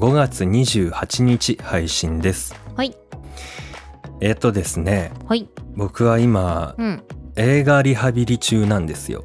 [0.00, 2.54] 5月28日配信です。
[2.74, 2.96] はい。
[4.20, 5.12] えっ、とですね。
[5.28, 5.48] はい。
[5.76, 7.02] 僕は今うん。
[7.36, 9.24] 映画リハビリ中なんですよ。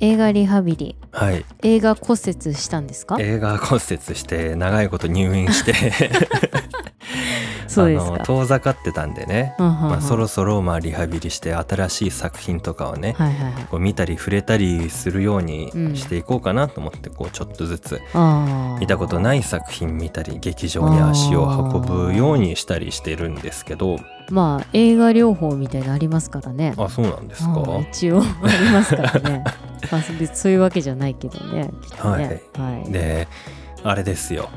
[0.00, 0.96] 映画リハビリ。
[1.12, 1.44] はい。
[1.62, 3.16] 映画骨折したんですか？
[3.20, 5.72] 映画骨折して長いこと入院して
[7.74, 8.14] そうですか。
[8.14, 9.88] あの遠ざかってたんでね、うんうんうん。
[9.90, 13.64] まあ、そろそろまあリハビリして新しい作品とかをね、はいはいはい。
[13.64, 18.00] こう見たり触れたりするようにうんしていこうかなと思ってこうちょっとずつ
[18.80, 23.98] 見たことない作品見たり劇場に足を運ぶようにしたりしてるんですけど。
[24.30, 26.74] まあ映画療法みたいなのありますからね。
[26.78, 29.44] あそうなんですか、うん一応ありますからね。
[29.92, 30.02] まあ
[30.32, 32.42] そういうわけじゃないけどねきっとね。
[32.56, 32.90] はい。
[32.90, 33.28] で
[33.82, 34.48] あれですよ。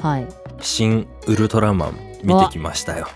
[0.00, 0.26] はい
[0.60, 3.08] 「新ウルトラマン」見てきましたよ。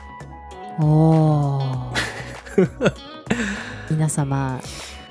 [0.81, 2.93] おー。
[3.91, 4.61] 皆様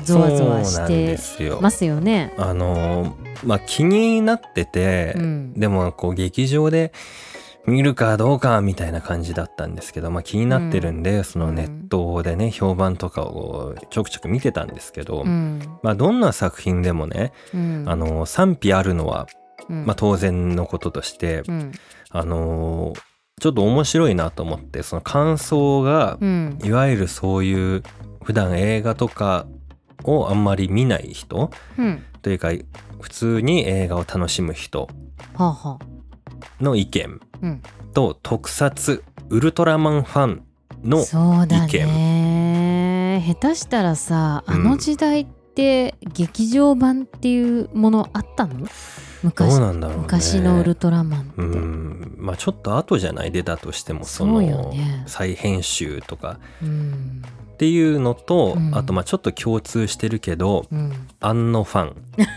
[0.04, 1.60] ゾワゾワしてですよ。
[1.62, 2.34] ますよね。
[2.38, 5.54] あのまあ気になってて、うん。
[5.54, 6.94] でもこう劇場で
[7.66, 15.62] 見るかどうかみたいな感じだったんですけど、まあ、気になってるんで、そのネットでね評判とかをちょくちょく見てたんですけど、うん。
[15.84, 17.84] まあ、どんな作品でもね、うん。
[17.88, 19.28] あの賛否あるのは、
[19.70, 19.86] うん。
[19.86, 21.72] まあ、当然のこととして、うん。
[22.10, 22.94] あの
[23.40, 26.58] ちょっと面白いなと思ってその感想が、うん。
[26.64, 27.84] いわゆるそういう
[28.24, 29.46] 普段映画とか
[30.04, 32.04] をあんまり見ない人うん。
[32.24, 32.50] というか
[33.00, 34.90] 普通に映画を楽しむ人
[36.60, 37.62] の意見うん。
[37.94, 40.44] と特撮ウルトラマンファン
[40.84, 43.24] のそうだ意見ね。
[43.28, 44.64] 下手したらさあうん。
[44.64, 48.62] の時代って劇場版っていうものあったの？
[48.62, 48.66] ど
[49.24, 50.04] 昔うなんだろうね。
[50.04, 52.16] 昔のウルトラマンって、うん。
[52.18, 54.74] まあちょっと後じゃない出たとしてもその
[55.06, 56.40] 再編集とか。
[56.62, 57.22] うん。
[57.54, 58.76] っていうのと、うん。
[58.78, 61.96] あとまあちょっと共通してるけどうん、アンのファン。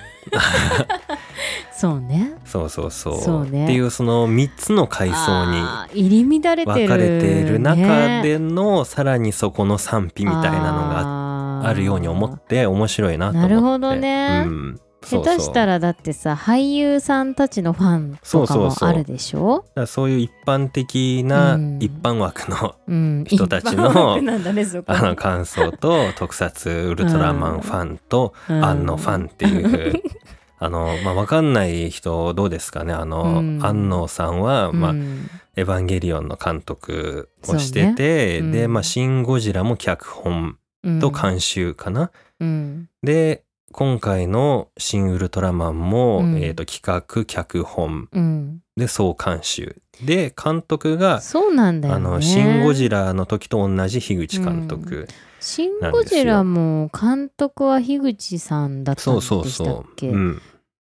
[1.72, 2.34] そうね。
[2.44, 3.20] そうそうそう。
[3.20, 3.64] そうね。
[3.64, 11.20] っていうその3つの階層にあー入り乱れてる分かれている中ねでのさらにそこの賛否みたいなのが
[11.60, 13.54] があるように思って面白いなと思って。
[13.54, 14.44] なるほどね。
[14.47, 19.65] うん、下手したらだってさ俳優さんたちのファンとかもあるでしょ？
[19.69, 21.78] だからそういう一般的なうん。
[21.81, 23.25] 一般枠の,、うん。
[23.27, 28.65] 人たちの一般枠なんだねあの感想と特撮ウルトラマンファンとうん。
[28.65, 30.03] アンのファンっていう、
[30.59, 32.93] あのまあ分かんない人どうですかね？
[32.93, 33.65] あの、うん。
[33.65, 38.47] 安野さんは、まあうんエヴァンゲリオンの監督をしてて、そうね。
[38.47, 38.53] うん。
[38.53, 40.56] で、まあ、シン・ゴジラも脚本
[41.00, 42.12] と監修かな？
[42.39, 42.89] うん。
[43.03, 49.76] で、今回のシン・ウルトラマンも、うんえーと企画、脚本うんで総監修。
[50.03, 55.06] で、監督が、そうなんだよねあの、シン・ゴジラの時と同じ樋口監督。
[55.41, 59.94] シン・ゴジラも監督は樋口さんだったんそうでしたっそうそう。
[59.97, 60.42] けうん。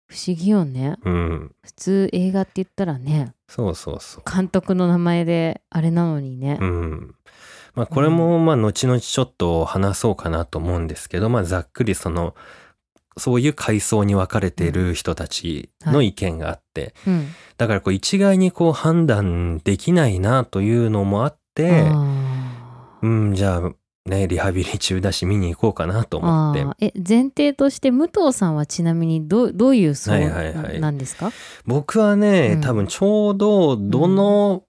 [0.07, 1.55] 不思議よねうん。
[1.63, 4.23] 普通映画って言ったらねそうそうそう。
[4.29, 7.15] 監督の名前であれなのにねうん。
[7.75, 12.35] まあこれもまあ後々ちょっと話そうかなと思うんですけど、まあざっくりその、
[13.17, 17.27] そういう階層に分かれている人たちの意見があって、うん。
[17.57, 21.91] だからこう一概にこう判断できないなというのもあって、
[23.01, 23.71] うん、じゃあ
[24.05, 26.65] ね、リハビリ中だし見に行こうかなと思って。
[26.79, 30.79] え前提として武藤さんはちなみにどうどういう層はいはいはい。
[30.79, 31.31] なんですか、
[31.67, 32.61] 僕はね、うん。
[32.61, 34.63] 多分ちょうどどの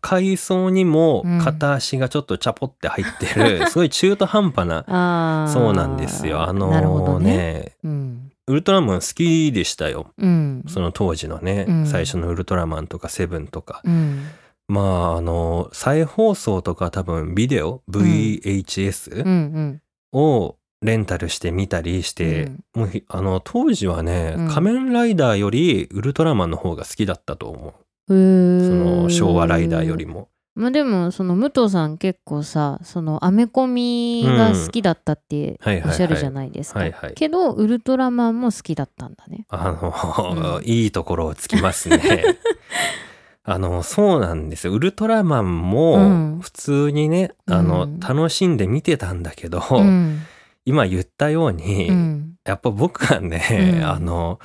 [0.00, 1.38] 階層にもうん。
[1.40, 6.42] 片足がちょっとチャポって入ってる、 すごい中途半端な、そうなんですよ。
[6.42, 7.28] あのね。
[7.28, 8.32] ね、うん。
[8.46, 10.12] ウルトラマン好きでしたよ。
[10.16, 10.64] うん。
[10.66, 11.86] その当時のね、うん。
[11.86, 13.82] 最初のウルトラマンとかセブンとか。
[13.84, 14.26] うん。
[14.68, 19.82] まあ、あの、再放送とか多分ビデオ、VHS うんうん。
[20.12, 24.48] をレンタルして見たりして、もうひあの、当時はね、うん。
[24.48, 27.74] 仮面ライダーよりウルトラマンの方が好きだったと思う。
[28.14, 30.28] へそーの昭和ライダーよりも。
[30.54, 36.80] まあでもその武藤さん結構さそのアメコミが好きだったっておっしゃるじゃないですか。
[37.14, 39.46] けどウルトラマンも好きだったんだね。
[39.50, 40.64] あの、うん。
[40.64, 42.00] いいところをつきますね。
[43.44, 44.74] あの、そうなんですよ。
[44.74, 46.40] ウルトラマンうもん。
[46.40, 48.00] 普通にね、あの、うん。
[48.00, 50.20] 楽しんで見てたんだけど、うん。
[50.66, 52.34] 今言ったように、うん。
[52.44, 53.88] やっぱ僕はね、うん。
[53.88, 54.38] あの、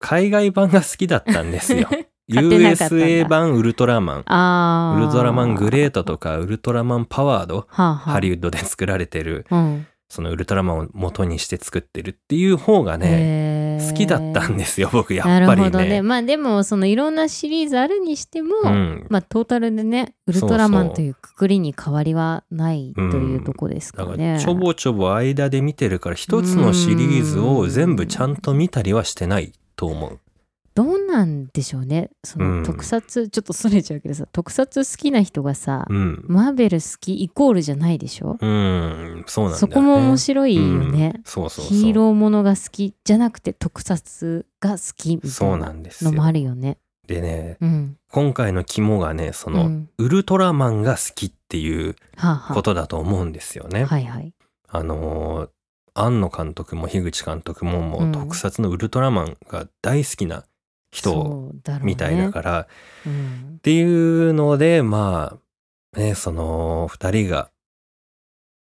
[0.00, 1.88] 海外版が好きだったんですよ。
[2.28, 4.96] USA 版ウルトラマン。
[4.98, 9.86] ウルトラマングレートとかウルトラマンパワードはあ、はあ、ハリウッドで作られてるうん。
[10.10, 15.88] そのウルトラマンを元にして作ってるっていう方がねね好きだったんですよ僕やっぱなるりほどね。
[15.88, 16.02] ね。
[16.02, 24.40] まあでもそのいろんなシリーズあるにしても、うん、まあトータルでねウルトラマンというくくりに変わりはないといううんとこですかだからね。
[24.40, 30.18] ちょぼちょぼ間で見てるから一つのシリーズを全部ちゃんと見たりはしてないと思う。
[30.78, 39.58] どうなんでしょうねそうんの特撮、ちょっとそれちゃうけどさ特撮好きな人がさ、うん、マーベル好きイコールじゃないでしょ、うん、そうなんね。
[39.58, 41.64] そこも面白いよね、うんそうそう。
[41.64, 46.22] ヒーローものが好きじゃなくて特撮が好きみたそいうななんですのもよ。
[46.22, 46.78] あるよね。
[47.08, 53.84] でねうん今回の肝がねその、うんウルトラマンが好きっていうはあはあことだと思うんですよね。
[53.84, 54.32] はいはい。
[54.68, 55.48] あのー
[55.94, 60.44] 庵野監督も樋口監督ももうんう特撮のウルトラマンが大好きな
[60.90, 61.52] 人
[61.82, 62.68] みたいだから、
[63.06, 63.54] うん。
[63.58, 65.38] っていうのでま
[65.94, 67.50] あねその2人が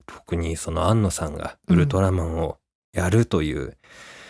[0.05, 2.57] 特にその庵野さんがウルトラマンを
[2.93, 3.77] やるという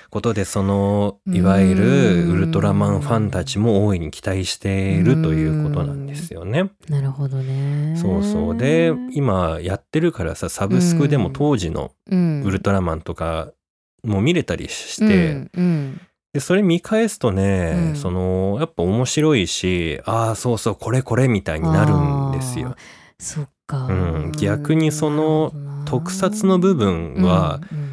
[0.09, 6.71] ことで、そのいわゆるウルトラマンファンたちも大いに期待しているということなんですよね。
[6.89, 7.95] なるほどね。
[7.97, 8.57] そうそう。
[8.57, 12.43] で今やってるからさサブスクでも当時のうん。
[12.43, 13.51] ウルトラマンとか
[14.03, 16.01] も見れたりして、うんうん
[16.37, 17.95] でそれ見返すとね、うん。
[17.95, 22.75] そのやっぱ面白いしああそうそうこれこれみたいになるんですよ。
[23.17, 24.31] そっか、うん。
[24.33, 25.51] 逆にその
[25.85, 27.87] 特撮の部分はうんうん。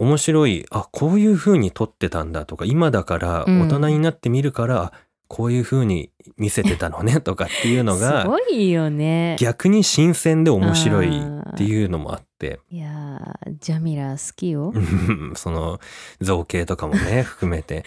[0.00, 4.92] 面白い、あこういう風に撮ってたんだとか今だから大人になってみるから、あ
[5.28, 9.36] こういう風に見せてたのね とかっていうのすがごいよね。
[9.38, 12.29] 逆に新鮮で面白いっていうのもあって
[12.70, 14.72] いやージャミラ好きよ。
[14.74, 15.78] う んその
[16.20, 17.84] 造形とかもね 含めて、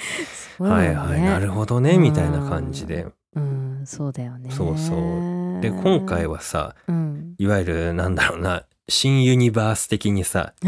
[0.60, 4.52] ねはいはいなるほどねみたいな感じでうんそうだよね。
[4.52, 7.36] そうそうで今回はさうん。
[7.40, 10.54] いわゆるなんだろうな新ユニバース的にさ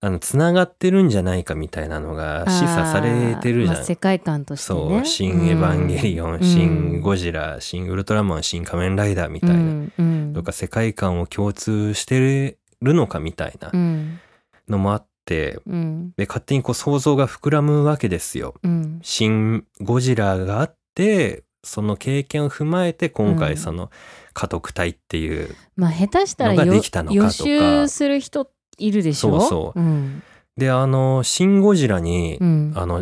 [0.00, 3.84] あのつながってるんじゃないかみたいなのが示唆されてるじゃんまあ。
[3.84, 4.78] 世界観としてね。
[4.78, 14.20] そう「新エヴァンゲリオン」うん新ゴジラ」新ウルトラマン」新仮面ライダー」みたいな、うんうんとか世界観を共通してるのかみたいなうん。
[14.68, 16.12] のもあってうん。
[16.16, 18.54] で勝手にこう想像が膨らむわけですよ。
[18.62, 19.00] うん。
[19.02, 23.36] 新ゴジラがあってその経験を踏まえて今うん。
[23.38, 23.90] 回その
[24.34, 27.48] 家督隊っていう、まあ下手したらのがよできたのかとか。
[27.48, 29.40] 予習する人いるでしょ？
[29.40, 29.80] そうそう。
[29.80, 30.22] うん。
[30.56, 32.38] であの新ゴジラに、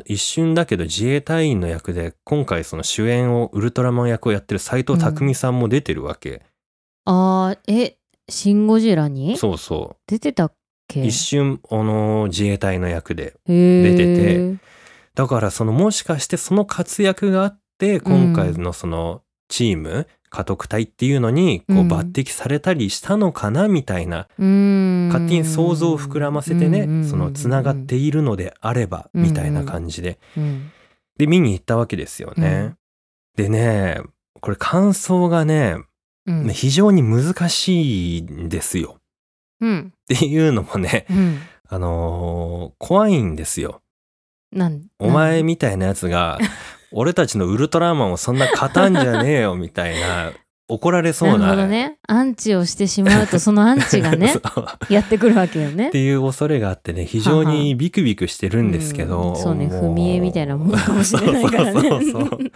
[0.06, 6.42] 一瞬だけど自衛隊員の役で今回その主演をウルトラマン役をやってる斎藤工さんも出てるわけ、
[7.04, 7.96] あーえ
[8.28, 9.36] シン・ゴジラに？
[9.36, 10.54] そうそ出てたっ
[10.88, 11.02] け？
[11.02, 13.34] う一瞬あの自衛隊の役で。
[13.46, 14.56] 出出てて。
[15.14, 21.88] だからそのもしかしてその活躍があって今回のそのチーム、家督隊っていうのにこううん。
[21.92, 30.18] 抜擢されたりしたのかなみたいな、勝勝手に想像を膨らませてね、そのつながっているのであれば、みたいな感じで。
[30.36, 30.72] うん。
[31.16, 32.74] で見に行ったわけですよね。
[33.36, 34.00] でね
[34.40, 35.76] これ感想がね
[36.26, 36.48] うん。
[36.48, 38.98] 非常に難しいんですよ。
[39.60, 39.92] うん。
[40.14, 41.38] っていうのもねうん。
[41.68, 43.80] あのー怖いんですよ。
[45.00, 46.38] お前みたいなやつが
[46.92, 50.30] 俺たちのウルトラマンをそんな勝たんじゃねえよみたいな
[50.68, 51.98] 怒られそうななね。
[52.06, 54.32] アンチをしてしまうとそのアンチがね
[54.88, 55.88] やってくるわけよね。
[55.88, 59.36] っていう恐れがあってね非常にビクビクしてるんですけど、うん。
[59.36, 61.72] そうねも踏み絵みたいなもんかもしれないからね。
[61.72, 62.38] そうそうそう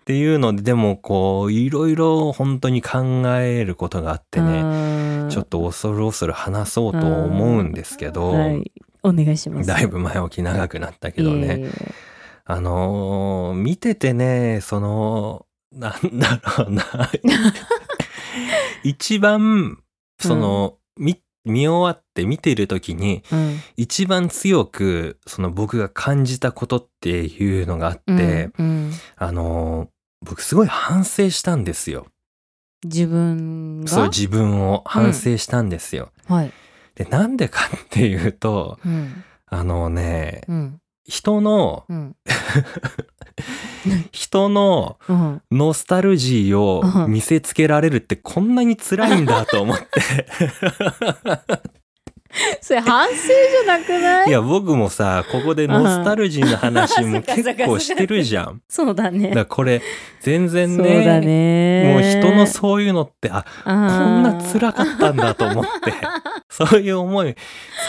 [0.00, 8.72] っていうのででもこういろいろ本当に考えることがあってねねちょっと恐る恐る話そうと思うんですけど、はい。
[9.02, 9.68] お願いします。
[9.68, 11.70] だいぶ前置き長くなったけどね。
[12.44, 16.84] あのー見ててねそのなんだろうな。
[18.82, 19.78] 一番
[20.20, 23.58] その、見見終わって見てる時にうん。
[23.76, 28.92] 一番強くその僕が感じたことっていうのがあって、うんうん。
[29.16, 29.88] あのー
[30.22, 32.06] 僕すごい反省したんですよ。
[32.84, 33.88] 自分が？
[33.88, 36.12] そう自分を反省したんですよ。
[36.26, 36.52] はい。
[36.94, 39.24] でなんでかっていうとうん。
[39.46, 40.78] あのねうん。
[41.04, 42.16] 人のうん
[44.12, 45.42] 人のうん。
[45.50, 47.12] ノスタルジーをうん。
[47.12, 49.86] 見せつけられるってこんなに辛いんだと思って
[52.60, 54.28] それ反省じゃなくない？
[54.28, 58.60] いや僕もさここでノスタルジーの話も 結構してるじゃん。
[58.68, 59.30] そうだね。
[59.34, 59.82] だこれ
[60.20, 61.92] 全然そうねだね。
[61.94, 65.92] もう人のそういうのってあここんな辛かったんだと思って
[66.48, 67.34] そういう思い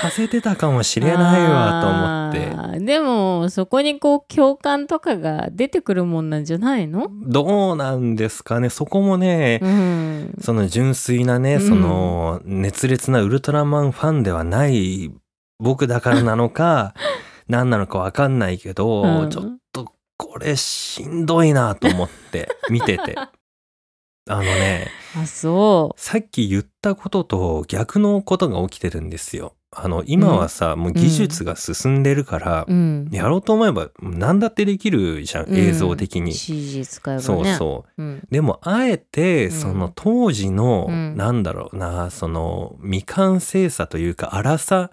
[0.02, 2.80] させてたかもしれないわと思って。
[2.84, 7.08] でもそこにこう共感とかが出てくるもんなんじゃないの？
[7.28, 8.70] どうなんですかね。
[8.70, 10.34] そこもね、うん。
[10.42, 11.62] その純粋なね、うん。
[11.68, 15.12] その熱烈なウルトラマンファンではない
[15.60, 16.94] 僕だからなのか
[17.48, 23.16] 何なのかわかんないけど、うんちょっとこれしんどいなと思って見てて。
[24.30, 24.88] あのね
[25.20, 29.56] あそさっき言ったことと逆のことが起きてるんですよ。
[29.74, 33.10] あの今はさ、もう技術が進んでるから、ううん。
[33.10, 35.56] やろうと思えば何だってできるじゃん、うん。
[35.56, 36.34] 映像的に。
[36.34, 37.26] CG 使えばね。
[37.26, 38.02] そうそう。
[38.04, 38.28] うん。
[38.30, 39.52] でもあえてうん。
[39.52, 41.16] その当時の、うん。
[41.16, 44.92] なんだろうなその未完成さというか荒さ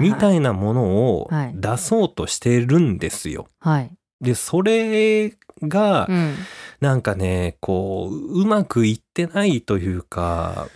[0.00, 0.84] みたいなもの
[1.14, 1.52] をはい。
[1.54, 3.46] 出そうとしてるんですよ。
[3.58, 3.90] はい。
[4.20, 5.30] でそれ
[5.62, 6.34] がうん。
[6.80, 10.68] なんかねこううまくいってないというか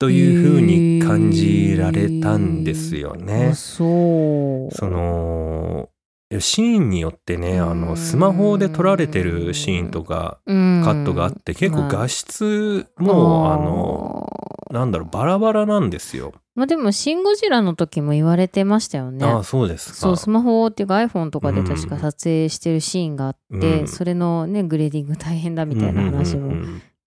[0.00, 3.50] というふうに感じられたんですよね。
[3.52, 3.54] あ。
[3.54, 4.74] そう。
[4.74, 5.90] その
[6.38, 7.80] シーンによってねあうん。
[7.82, 10.52] のスマホで撮られてるシーンとかカ
[10.84, 14.26] カットがあって結構画質もあの
[14.70, 16.32] なんだろうバラバラなんですよ。
[16.54, 19.24] まあでも「シン・ゴジラ」の時も言われてましたよね。
[19.26, 19.96] ああそうですか。
[19.96, 23.88] そうスマホっていうか iPhone とかで確か撮影してるシーンがあって、うん。
[23.88, 26.52] それのねグレーディング大変だみたいな話も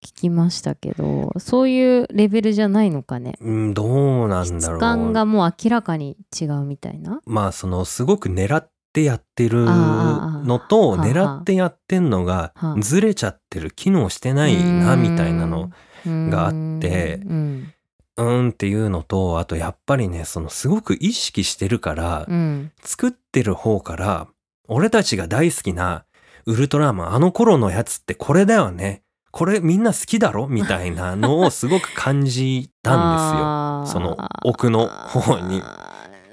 [0.04, 3.34] 聞きましたけど、そういうレベルじゃないのかね。
[3.42, 4.80] うんうんどうなんだ質ろう。
[4.80, 7.22] 感がもう明らかに違うみたいな。
[7.26, 12.82] まあそのすごく狙ってやってるのと狙ってやってんのがはあ。
[12.82, 15.72] ずれちゃってる機能してないなみたいなの
[16.06, 17.34] があってう
[18.24, 22.72] んっていうのとあとやっぱりねそのすごく意識してるからうん。
[22.84, 24.28] 作ってる方から
[24.68, 26.06] 俺たちが大好きな
[26.46, 29.02] ウルトラマンあの頃のやつってこれだよね
[29.34, 30.48] これみんな好きだろ？
[30.48, 33.84] みたいなのをすごく感じたんですよ。
[33.92, 35.60] その奥の方に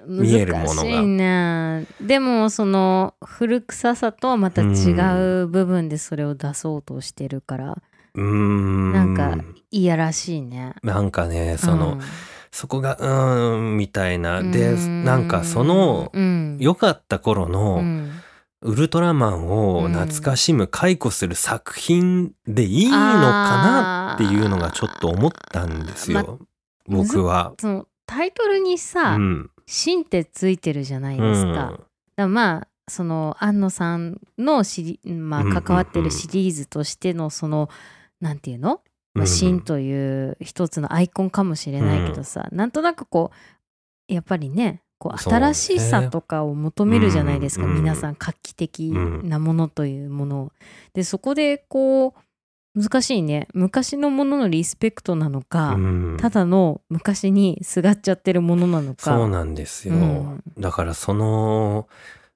[0.07, 1.03] 見えるものが。
[1.03, 4.93] ねでもその古臭さとはまた違
[5.43, 7.79] う部分でそれを出そうとしてるから、
[8.15, 8.93] うーん。
[8.93, 9.35] なんか
[9.71, 10.75] いやらしいね。
[10.83, 12.01] なんかねその、うん。
[12.51, 14.43] そこがうーんみたいな。
[14.43, 16.59] でなんかそのうん。
[16.61, 18.13] 良かった頃うのん
[18.63, 26.39] ウルトラマンを懐かしむ解雇する作品でいいのかなっていうのがちょっと思ったんですよ、
[26.87, 27.55] 僕は。
[27.59, 31.53] そのタイトルにさうん「シン」ってついてるじゃないですか。
[31.53, 31.79] だか
[32.17, 37.71] らまあその安野さんのシリ、まあ、うんうんうん関わってるシリーズとしてのその、
[38.21, 38.83] なんていうの、
[39.15, 43.31] まあ、うんシンという一つのアイコンかもしれないけどさ、なんとなくこ
[44.09, 50.53] うやっぱりねこう新しさとかを求めるじゃないですか、うんうん皆さん画期的なものというものを。
[50.93, 52.13] でそこでこう
[52.75, 53.49] 難しいね。
[53.55, 56.17] 昔のもののリスペクトなのか、うん。
[56.21, 59.13] ただの昔にすがっちゃってるものなのか。
[59.17, 60.43] そうなんですよ、うん。
[60.59, 61.89] だからその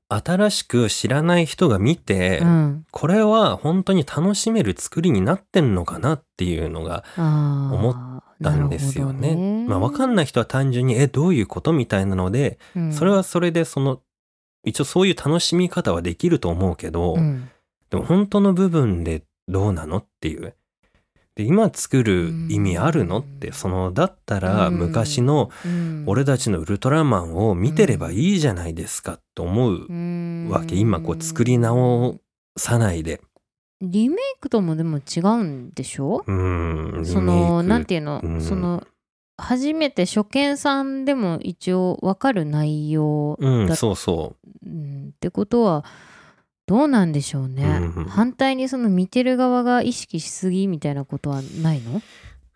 [0.09, 2.87] 新しく知らない人が見て、うん。
[2.91, 8.14] これは本当に楽しめる作りになってんのかなっていうのが思っ
[8.45, 9.35] たんですよね。
[9.35, 12.93] ねまあ分かんない人は単純にえどういうことみたいなので、うん。
[12.93, 14.01] それはそれでその
[14.65, 17.49] 一応そういう楽しみ方はできると思うけど、うん。
[17.91, 20.55] でも本当の部分でどうなのっていう。
[21.37, 24.75] で今作る意味あるのってそのだったらうん。
[24.75, 26.05] 昔のうん。
[26.07, 30.49] 俺たちのウルトラマンを見てればいいじゃないですかと思ううん。
[30.51, 32.21] わけ今こう作り直
[32.57, 33.21] さないで。
[33.91, 36.25] リメイクともでも違うんでしょ？
[36.27, 38.41] うんそのなんていうの、うん。
[38.41, 38.87] その
[39.37, 44.69] 初めて初見さんでも一応わかる内容、うんだそうそう。
[44.69, 45.85] んってことは
[46.67, 48.05] どうなんでしょうね、うん。
[48.05, 52.01] 反対にその見てる側が意識しすぎみたいなことはないの？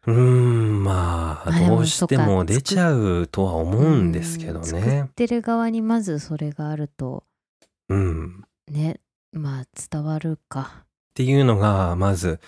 [0.07, 5.11] うんまあどうしても出ちゃうとは思うんですけどうん作っね。
[5.15, 7.25] てる側にまずそれがあると
[7.91, 9.01] うん、ね
[9.33, 10.85] まあ伝わるか。
[11.19, 12.39] っていうのがまず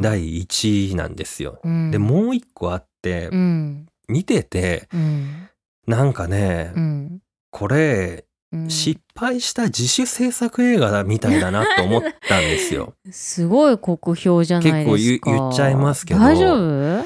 [0.00, 1.58] 第一位なんですよ。
[1.64, 1.90] うん。
[1.90, 3.86] でもう一個あってうん。
[4.06, 5.48] 見ててうん。
[5.88, 7.18] なんかねうん。
[7.50, 8.70] これうん。
[8.70, 12.94] 失敗した自主制作映画だみたたいだなと思ったんですよ。
[13.10, 14.96] すごい酷評じゃないですか。
[14.96, 16.20] 結構言言っちゃいますけど。
[16.20, 17.04] 大丈夫？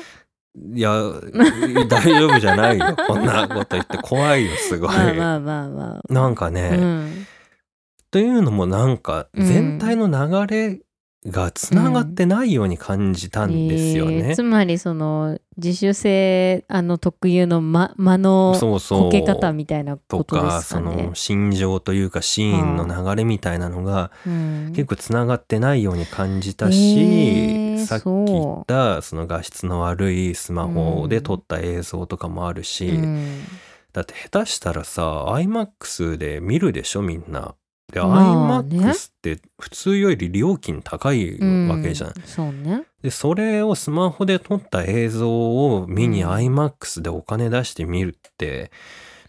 [0.75, 0.91] いや
[1.89, 2.95] 大丈夫じゃないよ。
[3.09, 4.91] こんなこと言って怖いよすごい。
[4.91, 6.13] まあまあまあまあ。
[6.13, 7.27] なんかね、うん。
[8.11, 9.47] というのもなんかうん。
[9.47, 10.81] 全体の流れ
[11.27, 14.17] がつながってないように感じたんですよね。
[14.19, 21.15] えーつまりその自主性あの特有の間間のそうそうこけ方みたいなこととでかそすかねの。
[21.17, 33.41] 心情というかシーンの流れみたいなのがうん結構つながってないように感じたし、へーさっき言ったその画質の悪いスマホで撮った映像とかもあるし、うん
[33.93, 37.55] だって下手したらさ iMAX で見るでしょみんな。
[37.93, 42.11] で、まあね iMAX って普通より料金高いわけじゃん。
[42.11, 42.85] うんそうね。
[43.03, 48.71] でそれをスマホで撮った映像を見にうん iMAX でお金出して見るって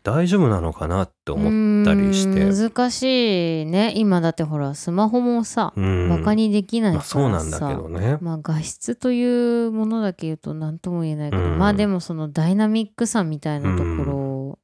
[0.03, 2.41] 大丈夫なのかなって思ったりして。
[2.41, 8.17] うん難しいね今だってほらスマホもさうんバカにできないまあ、からさ、そうなんだけどね。
[8.19, 14.57] まあ画質というものだけ言うと何とも言えないけど、うんまあでもそのダイナミックさみたいなとこ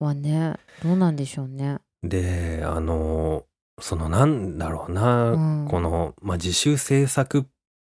[0.00, 1.78] ろはね、どうなんでしょうね。
[2.02, 3.44] であの
[3.80, 5.68] そのなんだろうな、うん。
[5.68, 7.42] この、まあ、自主制作っ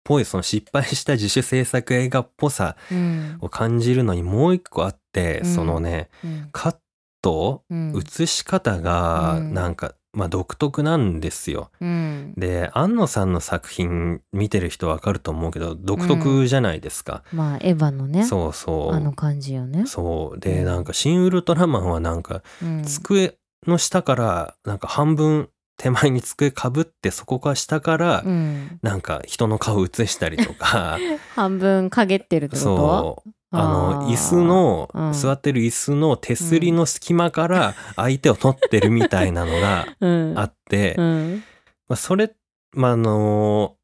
[0.03, 3.37] ぽいその失敗した自主制作映画っぽさうん。
[3.41, 5.55] を感じるのにもう一個あって、うん。
[5.55, 6.49] そのねうん。
[6.51, 6.75] カッ
[7.21, 9.53] トうん映し方がうん。
[9.53, 11.71] なんか、まあ、独特なんですよ。
[11.79, 12.33] うん。
[12.37, 17.23] で安野さんの作品見てる人わかると思うけど独特じゃないですか。
[17.31, 18.25] まあエヴァのね。
[18.25, 18.95] そうそう。
[18.95, 19.85] あの感じよね。
[19.87, 20.39] そう。
[20.39, 20.65] で、うん。
[20.65, 22.83] なんか「シン・ウルトラマン」はなんかうん。
[22.83, 23.35] 机
[23.67, 30.99] の下からなんか半分手前に机かぶってそこから下からうん、なんか人の顔映したりとか。
[31.35, 32.65] 半分陰ってるってこと？
[32.65, 33.31] そう。
[33.53, 35.13] あの椅子のうん。
[35.13, 40.39] 座ってる椅子の手すりの隙間から相手を取ってるみたいなのが うん。
[40.39, 41.43] あって、うん。
[41.89, 42.31] まあ、それ、
[42.73, 43.75] まあ、あの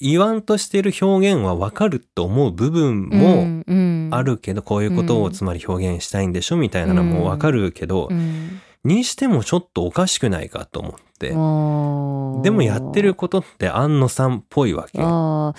[0.00, 5.22] 言わんとしてる表現はわかると思う部分もあるけど、こういうことうん。
[5.22, 11.30] をつまり表現したいんでしょみたいなのもわかるけど、うんにしてもちょっとおかしくないかと思って。
[11.30, 11.36] う
[12.40, 14.98] んでもやってることって安野さんっぽいわけ。
[14.98, 15.54] ど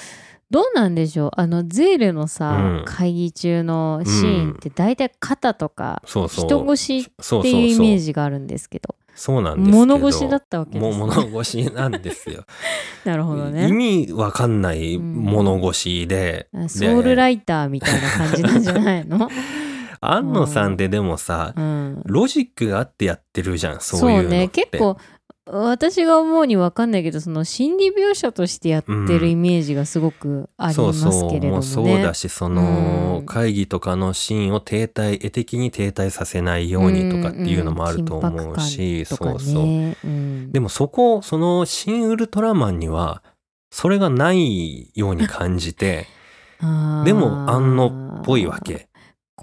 [0.62, 1.32] うなんでしょう？
[1.34, 6.46] あのゼールのさ、うん会議中のシーンって大体肩とかそうそう。
[6.46, 7.80] 人越しっていうイ。
[7.80, 9.78] メージがあるんですけどそうなんですけど。
[9.78, 12.44] 物腰だったわけです、ね、もう物腰なんですよ。
[13.06, 16.48] なるほど意ね味わかんない物腰で。
[16.54, 19.28] あソウルライターみたいな感じなんじゃないの、
[20.14, 24.38] 安野さんってでもさ、うん、ロジックがあってやってるじゃん、そうそいううのって。
[24.38, 24.98] ね結構
[25.48, 31.62] 私が思うに分かんないけどその心理描写としてやってるイメージがすごくありますけれどもね。
[31.62, 31.86] そうそう。
[31.86, 39.02] そうだしそのうん会議とかのシーンを停滞絵的に停滞させないようにとかっていうのもあると思うし、ん。
[39.02, 39.02] ん。
[39.04, 40.52] 緊迫感とかそうそうねうん。
[40.52, 43.22] でもそこその「新ウルトラマン」には
[43.70, 46.08] それがないように感じて
[47.04, 48.88] でも安野っぽいわけ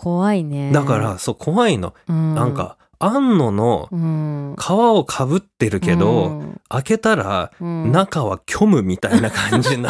[0.02, 0.72] 怖いね。
[0.72, 2.34] だからそう怖いの、うん。
[2.34, 4.56] なんか安野のうん。
[4.58, 6.60] 皮をかぶってるけど、うん。
[6.68, 7.92] 開けたらうん。
[7.92, 9.88] 中は虚無みたいな感じの。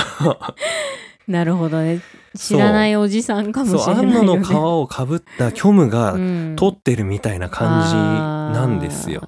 [1.27, 2.03] なるほどね。
[2.37, 6.57] 知らないおじさんかもしれないよ、ね、安野の皮をかぶった虚無がうん。
[6.57, 9.23] 取ってるみたいな感じなんですよ。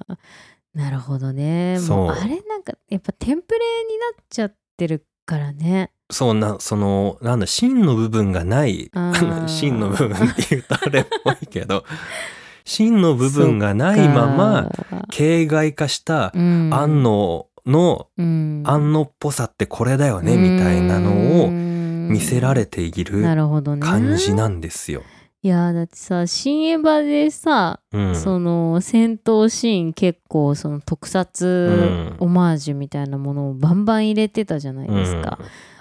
[0.75, 1.79] なるほどね。
[1.87, 8.91] もうあれなんかやっぱテンプレになっちゃってるからねそうなそのなんだ芯の部分がない
[9.47, 11.83] 芯の部分って言うとあれっぽいけど
[12.65, 14.71] 芯の部分がないまま
[15.11, 16.73] 形骸化したうん。
[16.73, 18.63] 安野のうん。
[18.65, 22.91] 安野っぽさってこれだよねみたいなのを見せられてい
[23.21, 23.43] なる
[23.79, 25.03] 感じなんですよ。
[25.43, 32.15] いやだってさ新エヴァでさ、うん、その戦闘シーン結構その特撮うん。
[32.19, 35.37] オマージュみたいなものをバンバン入れてたじゃないですか、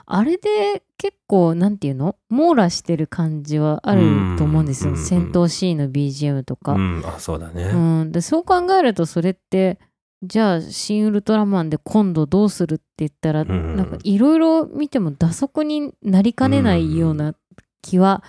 [0.07, 2.17] あれで結構なんていうの？
[2.29, 4.03] 網羅してる感じはある
[4.39, 7.65] と思うんですよ、うん戦闘シーンの BGM とか、うん、あそうだね。
[7.65, 9.79] うん、でそう考えるとそれって
[10.23, 17.35] じゃあ「新ウルトラマン」で今度どうするって言ったら、んなんかいろいろ見ても打足になりかねないような
[17.83, 18.23] 気は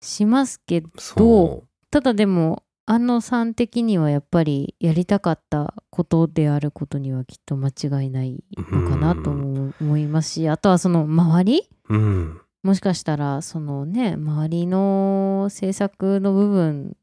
[0.00, 11.68] しますけど、そただでも安野さん的にはやっぱりやりたかったことであることにはきっと間違いないのかなとも思いますしあとはその周り？
[11.88, 11.94] う。
[11.94, 12.40] うん。
[12.62, 16.96] もしかしたらそのね周りの制作の部分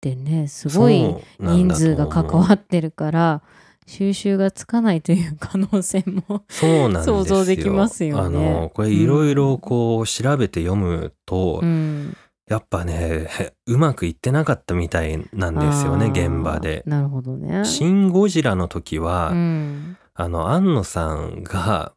[0.00, 3.42] でねすごい人数が関わってるから
[3.86, 8.30] 収集がつかないという可能性も想像できますよねあ
[8.62, 13.26] のこれいろいろこう調べて読むと、うんやっぱね
[13.66, 16.82] うまくいってなかったみたいなんですよね現場で。
[16.84, 21.94] なるほどねシン・ゴジラの時は、うんあの安野さんが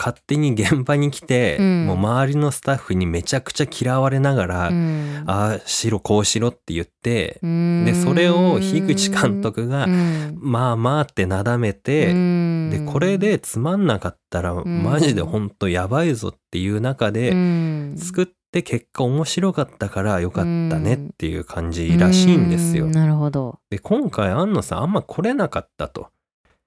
[0.00, 1.86] 勝手に現場に来て、うん。
[1.88, 5.24] もう周りのスタッフにめちゃくちゃ嫌われながら、うん。
[5.26, 7.84] ああしろこうしろって言って、うん。
[7.84, 10.38] でそれを樋口監督が、うん。
[10.40, 12.70] まあまあってなだめて、うん。
[12.70, 14.82] でこれでつまんなかったら、ん。
[14.82, 17.94] マジでほんとやばいぞっていう中で、うん。
[17.98, 22.86] 作って結果面白かったからよかったねっていう感じらしいんですよ。
[22.86, 22.88] う。
[22.88, 23.58] なるほど。
[23.68, 26.08] で今回安野さんあんま来れなかったと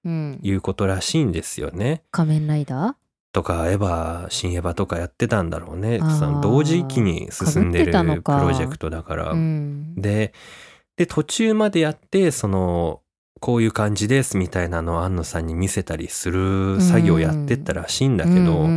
[0.05, 2.03] うん、いうことらしいんですよね。
[2.11, 3.02] 仮面ライダー？
[3.33, 5.99] とかエヴァ新エヴァとかやってたんだろうね。
[5.99, 7.97] その同時期に進んでるプ
[8.31, 9.31] ロジェクトだから。
[9.31, 9.95] うん。
[9.95, 10.33] で
[10.95, 13.01] で途中までやってその
[13.41, 18.69] こういう感じですみたいなのを安野さんに見せたりする作業をやってったらしいんだけど、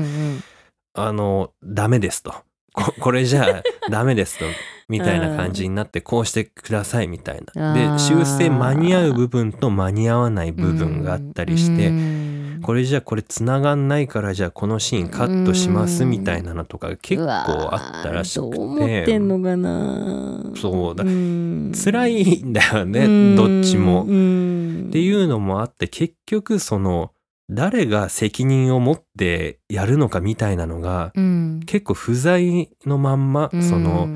[0.94, 2.34] あのダメですと。
[2.72, 4.44] こ これじゃあダメですと
[4.88, 7.72] みたいな感じになってこうしてくださいみたいな。
[7.72, 12.60] あでー修正間に合う部分と間に合わない部分があったりして、うん。
[12.62, 20.52] これじゃあこれ繋がんないからじゃあこのシーンカットしますみたいなのとか結構あったらしくうわーどう思ってんてのかな。
[20.56, 21.72] そうだん。
[21.72, 23.36] 辛いんだようねん。
[23.36, 24.04] どっちも。
[24.04, 24.90] っん。
[24.90, 27.12] ていうのもあって結局その
[27.50, 31.60] 誰が責任を持ってやるのかみたいなのがうん。
[31.66, 33.62] 結構不在のまんまうん。
[33.62, 34.08] その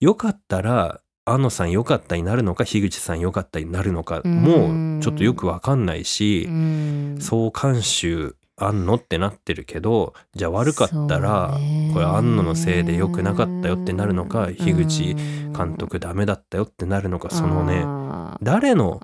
[0.00, 7.18] よかったら安野さんよかったになるのか樋口さんよかったになるのかうんもうちょっとよくわかんないしうん。
[7.20, 11.56] 総監修あんのってなってるけどじゃあ悪かったら
[11.92, 15.14] これ安野のせいで良くなかったよってなるのか樋口
[15.56, 19.00] 監督ダメだったよってなるのかそのねあ誰の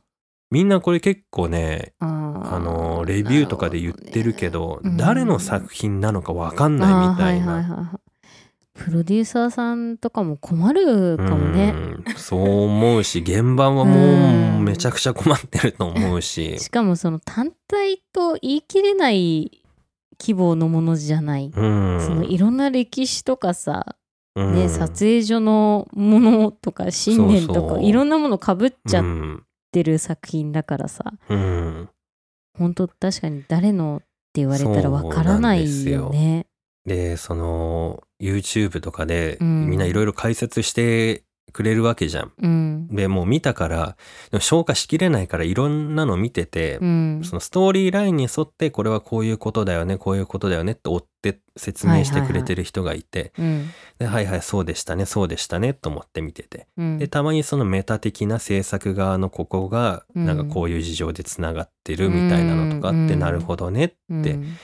[0.51, 2.25] みんなこれ結構ねー。
[2.47, 4.97] あのレビューとかで言ってるけどうん。
[4.97, 7.99] 誰の作品なのかわかんないみたいな。
[8.75, 11.73] プロデューサーさんとかも困るかもね。
[11.77, 19.63] うんそう思うし現場はもうめちゃくちゃ困ってると思うし、しかもその単体と言い切れない
[20.21, 21.53] 規模のものじゃない。
[21.55, 22.01] うん。
[22.01, 23.97] そのいろんな歴史とかさ、
[24.35, 24.55] うん。
[24.55, 29.45] ね、撮影所のものとか信念とかいろんなものかぶっちゃっうん。
[29.73, 31.89] てる作品だからさ、うん。
[32.57, 34.01] 本当確かに誰のっ
[34.33, 36.47] て言われたらわからないよね。
[36.85, 42.33] でその YouTube とかでうんみんないろいろ解説してくれるわけじゃん。
[42.43, 42.89] うん。
[42.89, 43.97] でもう見たから
[44.41, 47.21] 消化しきれないからいろんなの見てて、うん。
[47.23, 53.71] そのストーリーラインに沿ってこれはこういうことだよねこういうことだよねって追って説明してくれてる人がいて、うん。
[53.99, 64.57] ではいはいそうでしたねそうでしたねと思って見ててうんでたまにそのメタ的な制作側のここがうんなんかこういう事情でつながってるみたいなのとかあって、うんなるほどねってうん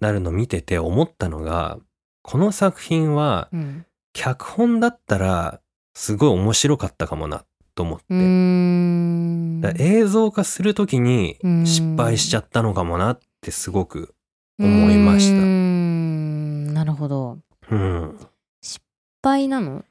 [0.00, 1.78] なるの見てて思ったのが
[2.22, 3.86] この作品はうん。
[4.14, 5.60] 脚本だったら
[5.94, 8.04] すごい面白かったかもなと思って、
[9.82, 11.66] 映像化する時にうん。
[11.66, 14.14] 失敗しちゃったのかもなってすごく
[14.60, 15.40] 思いました。
[16.74, 17.38] なるほど。
[17.70, 18.18] うん。
[18.60, 18.84] 失
[19.22, 19.84] 敗なの？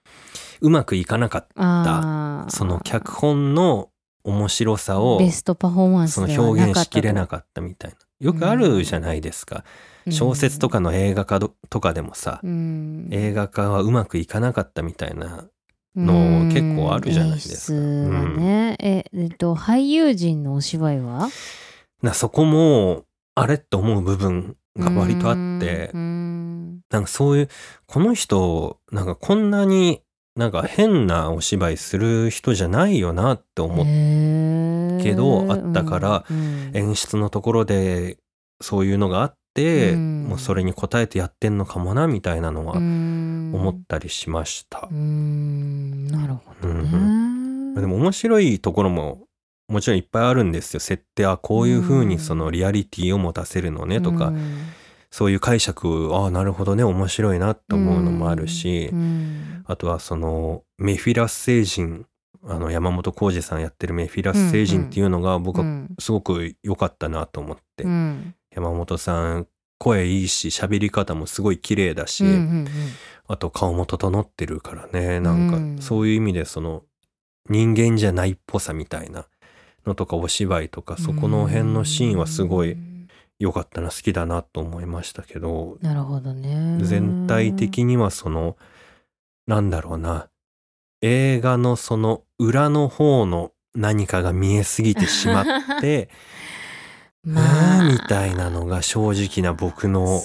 [0.61, 2.45] うまくいかなかった。
[2.49, 3.89] その脚本の
[4.23, 7.97] 面白さをベストパフォーマンスその表現しきれなかったみたいな。
[8.19, 9.63] よくあるじゃないですか、
[10.09, 13.07] 小説とかの映画化どとかでもさ、うん。
[13.11, 15.45] 映画化はうまくいかなかったみたいな
[15.95, 17.77] の結構あるじゃないですか。
[17.77, 21.29] 演出がね、ええっと俳優陣のお芝居は？
[22.01, 26.79] なそこもあれって思う部分が割とあってうん。
[26.89, 27.49] なんかそういう
[27.85, 30.01] この人なんかこんなに
[30.35, 38.17] なんか変なお芝居する人じゃないよなって思っへーけどあったからうん演出のところで
[38.61, 40.25] そういうのがあって、うん。
[40.29, 43.51] もうそれに応えてやってんのかもなみたいなのはうん。
[43.53, 44.87] 思ったりしました。
[44.91, 44.95] う。
[44.95, 46.07] ん。
[46.07, 47.81] なるほどうね。
[47.81, 49.27] でも面白いところも
[49.67, 50.79] もちろんいっぱいあるんですよ。
[50.79, 54.57] 設定はこういう風にそのリアリティを持たせるのねとか、うん。
[55.09, 59.63] そういう解釈ああなるほどね面白いなと思うのもあるし、うん。
[59.65, 62.05] あとはそのメフィラス星人
[62.43, 65.89] あの山本浩二さんやってるメフィラス星人っていうのが僕はうん。
[65.99, 72.67] すごく良かったなと思って、うん山本さん声いいし喋り方もすごい綺麗だし、うんうん
[73.27, 75.21] あと顔も整ってるからね。
[75.21, 75.75] なんうん。
[75.77, 76.83] かそういう意味でその
[77.49, 79.25] 人間じゃないっぽさみたいな
[79.85, 83.07] のとかお芝居とかそこの辺のシーンはすごいうん
[83.39, 86.77] 良かったな好きだなと思いましたけどなるほどね。
[86.83, 88.57] 全体的にはその
[89.47, 90.27] なんだろうな
[91.01, 95.45] 映画のその裏の方の何かが見えすぎてしまっ
[95.79, 96.09] て
[97.23, 100.21] まあえーみたいなのが正直な僕の。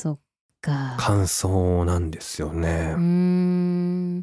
[0.98, 3.00] 感想なんですよねうー。
[3.00, 4.18] ん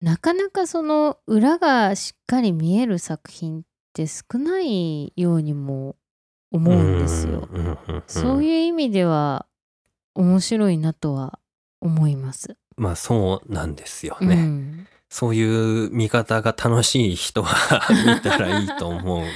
[0.00, 5.94] なかなかその裏がしっかり見える作品って少ないようにも
[6.50, 7.48] 思うんですよ。
[8.08, 9.46] そういう意味では
[10.16, 11.38] 面白いなとは
[11.80, 12.56] 思います。
[12.76, 14.34] まあそうなんですようね。
[14.34, 19.26] ん、そういう見方が楽しい人は 見たらいいと思う。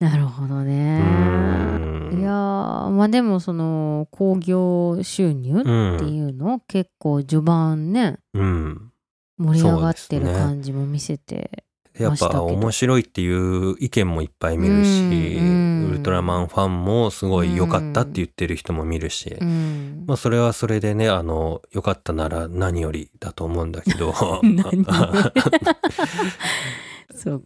[0.00, 1.00] なるほどうね。
[1.00, 2.18] ん。
[2.18, 5.96] いやーまあでもその興行収入うん。
[5.96, 8.90] っていうの、結構序盤ねうん。
[9.38, 11.64] 盛り上がってる感じも見せて、
[11.98, 15.04] やっぱ面白いっていう意見もいっぱい見るし、う
[15.42, 15.88] んうん。
[15.90, 20.04] ウルトラマンファンもすごい良かったって言ってる人も見るし、うん。
[20.06, 24.12] まあそれはそれでね、あの、良かったなら何よりだと思うんだけど、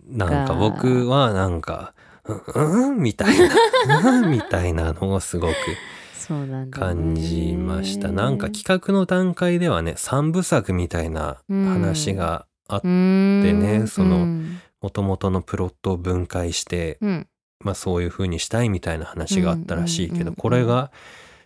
[0.09, 1.95] なんか僕はなんか、
[2.29, 3.37] うん、うんみたい
[3.87, 5.55] な、うんみたいなのをすごく
[6.71, 8.09] 感じました。
[8.13, 13.43] なんか企画の段階ではね、三部作みたいな話があっうーん。
[13.43, 14.61] でねそのうん。
[14.81, 17.27] 元々のプロットを分解して、うん。
[17.65, 20.35] まあそういう風にしたいみたいな話があったらしいけど、うんうんうんうん。
[20.37, 20.93] これが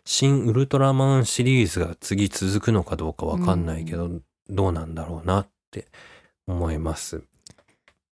[0.05, 4.11] 新ウルトラマンシリーズが次続くのかどうかわかんないけど、
[4.51, 5.87] どうなんだろうなって
[6.47, 7.23] 思います。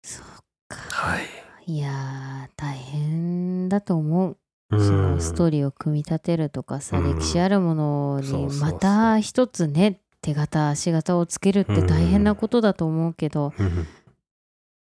[0.01, 0.25] そっ
[0.69, 0.77] か。
[0.89, 1.42] はい。
[1.65, 4.37] いやー大変だと思う。
[4.71, 7.17] うそのんストーリーを組み立てるとかさ、うん。
[7.17, 13.87] 歴史あるものにまた一つね手形足形をつけるって大変なことだと思うけど、うん。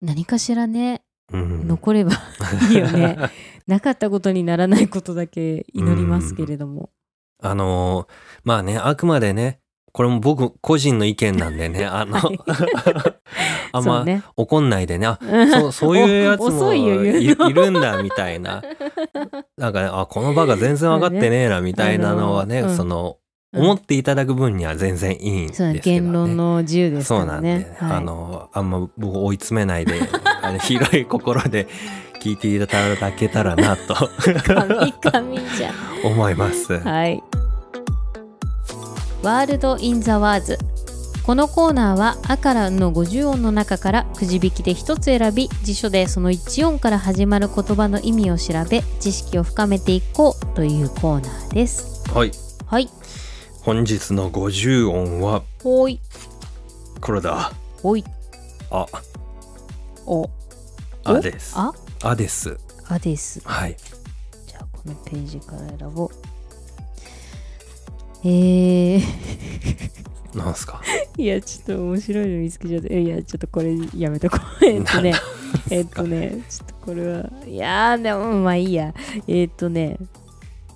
[0.01, 1.67] 何かしらねうん。
[1.67, 2.11] 残れば
[2.71, 3.17] いいよね。
[3.67, 6.89] なかったことにならないことだけ祈りますけれども、
[7.41, 8.13] あのー
[8.43, 9.59] まあね、あくまでね、
[9.91, 12.39] これも僕個人の意見なんでね、 あの、は い
[13.71, 15.19] あんま怒んないでね、あ
[15.51, 18.61] そうそういうやつも遅 いるんだみたいな。
[19.57, 26.01] なんかね、あ、このバカ全然分かってねえなみたいなのはね、その、うん思っていただく分には全然いいんですそうけどね。
[26.01, 29.99] 言論の自由ですかそうなんで、あの、あんま僕追い詰めないで、
[30.43, 31.67] あの広い心で
[32.21, 33.95] 聞いていただけたらなと。
[36.03, 36.79] 思います。
[36.79, 37.23] はい。
[39.21, 40.57] ワールド・イン・ザ・ワーズ。
[41.23, 52.03] このコーナーは「あ」から「ん」の50音の中からくじ引きで一つ選び辞書でその1音から始まる言葉の意味を調べ知識を深めていこうというコーナーです。
[52.11, 52.31] はい。
[52.65, 52.89] はい。
[53.61, 55.99] 本日の50音はほい。
[57.01, 57.51] これだ。
[57.83, 58.03] ほい。
[58.71, 58.85] あ、
[60.05, 60.29] お。
[61.03, 61.53] あです。
[61.55, 61.73] あ？
[62.01, 62.57] あです。
[62.87, 63.41] あです。
[63.43, 63.77] はい。
[64.47, 66.09] じゃあこのページから選ぼう。
[68.23, 69.01] えー。
[70.37, 70.81] なんすか？
[71.17, 73.01] いや、ちょっと面白いの見つけちゃって。
[73.01, 74.65] いや、ちょっとこれやめとこう。
[74.65, 75.13] えっとね、
[75.71, 77.29] えっとね、ちょっとこれは。
[77.47, 78.93] いやー、でも、まあいいや。
[79.27, 79.97] えっとね、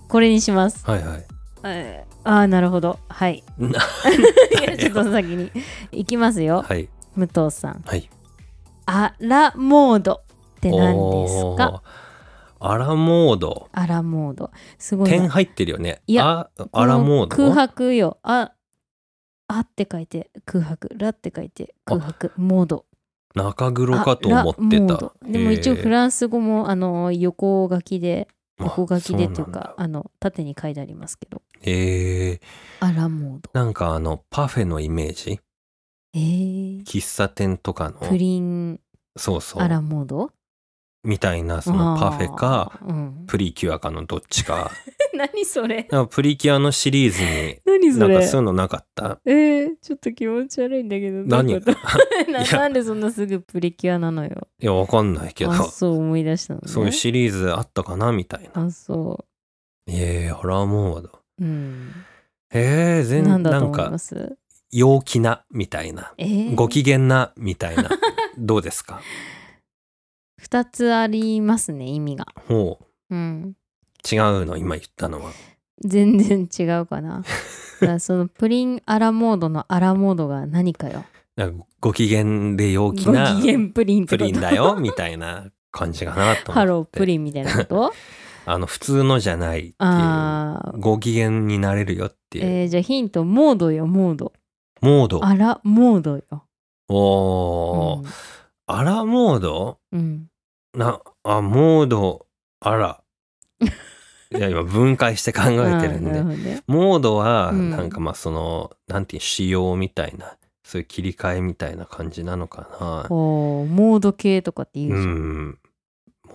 [0.08, 0.84] これにします。
[0.90, 1.26] はいはい。
[1.66, 3.00] えーあー、なるほど。
[3.10, 3.44] はい。
[3.60, 3.74] な い
[4.72, 5.52] やちょっと先に。
[5.92, 6.64] いきますよ。
[6.66, 6.88] はい。
[7.18, 7.84] 武藤さん。
[7.86, 8.10] はい。
[8.86, 10.22] アラモード
[10.58, 11.84] って何ですか？
[12.66, 13.70] アラモード。
[13.74, 14.52] アラモード。
[14.78, 15.18] すごいな。
[15.18, 16.02] 点入ってるよね。
[16.08, 17.36] いやあ、アラモード？
[17.36, 18.20] 空白よ。
[18.24, 18.54] あ、
[19.48, 20.90] あって書いて空白。
[20.96, 22.32] ラって書いて空白。
[22.38, 22.86] モード。
[23.36, 25.14] 中黒かと思ってたド。
[25.24, 28.28] でも一応フンランス語もあの横書きで
[28.60, 32.40] 横書きでというかあの縦に書いてありますけどえー、
[32.80, 35.40] アラモードなんかあのパフェのイメージ？
[36.14, 38.80] えー、喫茶店とかプのリン
[39.18, 40.30] そうそアラうモード？
[41.04, 42.80] みたいなそのパフェか
[43.28, 44.72] プリキュアかのどっちか。
[45.16, 45.88] 何それ？
[46.10, 48.14] プリキュアのシリーズに 何それ？
[48.16, 49.20] なんかそういうのなかった？
[49.26, 51.54] えー、ちょっと気持ち悪いんだけど何？
[52.52, 54.48] なんでそんなすぐプリキュアなのよ？
[54.60, 55.52] いやわかんないけど。
[55.52, 56.72] あそう思い出したのね。
[56.72, 58.64] そういうシリーズあったかなみたいな。
[58.66, 59.26] あそ
[59.88, 61.92] えー、アラモードううん。
[62.54, 63.92] えー、全なんだとなんか
[64.72, 66.14] 陽気なみたいな。
[66.18, 67.90] えー、ご機嫌なみたいな。
[68.38, 69.02] どうですか？
[70.44, 72.28] 2つありますね意味が。
[72.48, 72.80] ほ
[73.10, 73.16] う。
[73.16, 73.56] うん。
[74.10, 75.32] 違うの今言ったのは。
[75.84, 77.24] 全然違うかな。
[77.82, 81.06] だからそのプリンアラモードのアラモードが何かよ。
[81.36, 84.26] なんかご機嫌で陽気ごな機嫌プリンってこと。
[84.26, 86.52] プリンだよ みたいな感じかなと思って。
[86.52, 87.94] ハロープリンみたいなこと。
[88.46, 89.74] あの普通のじゃないっていう。
[89.80, 90.80] あー。
[90.80, 94.34] ご機嫌になれるよっていう、えー、じゃあヒントモードよモード。
[94.82, 95.26] モード。
[95.26, 96.24] アラモードよ。
[96.90, 98.08] おー、
[98.68, 99.80] アラモード？
[99.92, 100.28] うん、うん
[100.74, 102.26] なあモード
[102.60, 103.02] あら。
[104.36, 106.62] いや今分解して考えてるんで。
[106.66, 107.70] モードはうん。
[107.70, 113.08] なんかまあその、なんていう仕様みたいなそういう切り替えみたいな感じなのかな。
[113.10, 115.14] モード系とかって言ううじゃん、
[115.50, 115.60] ん。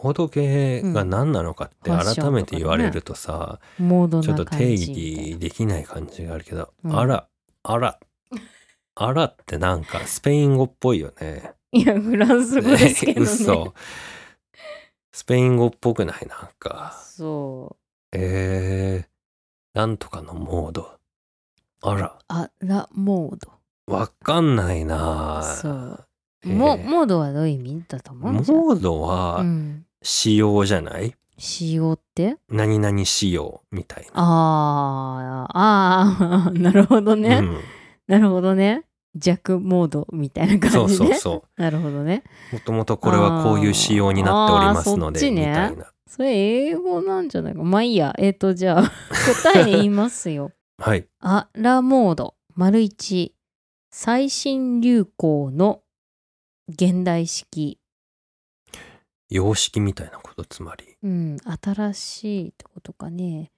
[0.03, 2.31] モード系が何なのかって改ね。
[2.31, 6.97] めて言われるとさ、モードちょっと定義できない感じがあるけど、うん。
[6.97, 7.27] あら
[7.65, 7.99] あら。
[8.95, 11.53] あらってなんかスペイン語っぽいよね。
[11.73, 13.27] いやフランス語ですけどね。
[13.31, 13.75] 嘘
[15.19, 16.29] スペイン語っぽくない？
[16.29, 16.97] なんか。
[16.97, 17.77] そ
[18.13, 19.05] え
[19.75, 20.93] なんとかのモード。
[21.83, 23.51] あら、アラモード。
[23.93, 25.43] わかんないな。
[25.43, 26.05] そう。
[26.45, 28.33] モモードはどういう意味だと思う？
[28.33, 29.87] モードはうん。
[30.03, 31.13] 仕様じゃない？
[31.37, 32.37] 仕様って？
[32.49, 34.11] 何々仕様みたいな。
[34.15, 35.53] あー。
[35.53, 36.63] あー。
[36.63, 37.59] なるほどね、うん。
[38.07, 42.57] なるほどね弱モードみたいなそう感じねそうそなるほどねう。
[42.57, 45.93] もともとこれはこういう仕様になっておりますので、みたいな。
[46.07, 48.83] それ英語なんじゃないかまあいいやえっ、とじゃあ
[49.53, 51.07] 答え言いますよ はい。
[51.21, 53.35] アラモード丸一
[53.91, 55.83] 最新流行の
[56.69, 57.79] 現代式
[59.31, 60.97] 様式みたいなこと、つまり。
[61.03, 63.51] うん新しいってことかね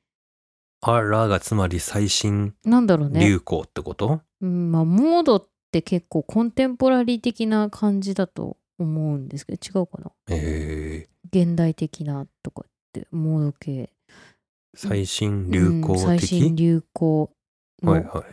[0.83, 10.11] あらがつまり最新なんだろうね流行ってこと、うん、まあモードって結構コンテンポラリー的な感じだと思うんですけど違うかな？
[10.31, 13.89] え現代的なとかってモード系ー、
[14.75, 17.31] 最新流行うん最的、新流行
[17.83, 18.25] の、はいはい。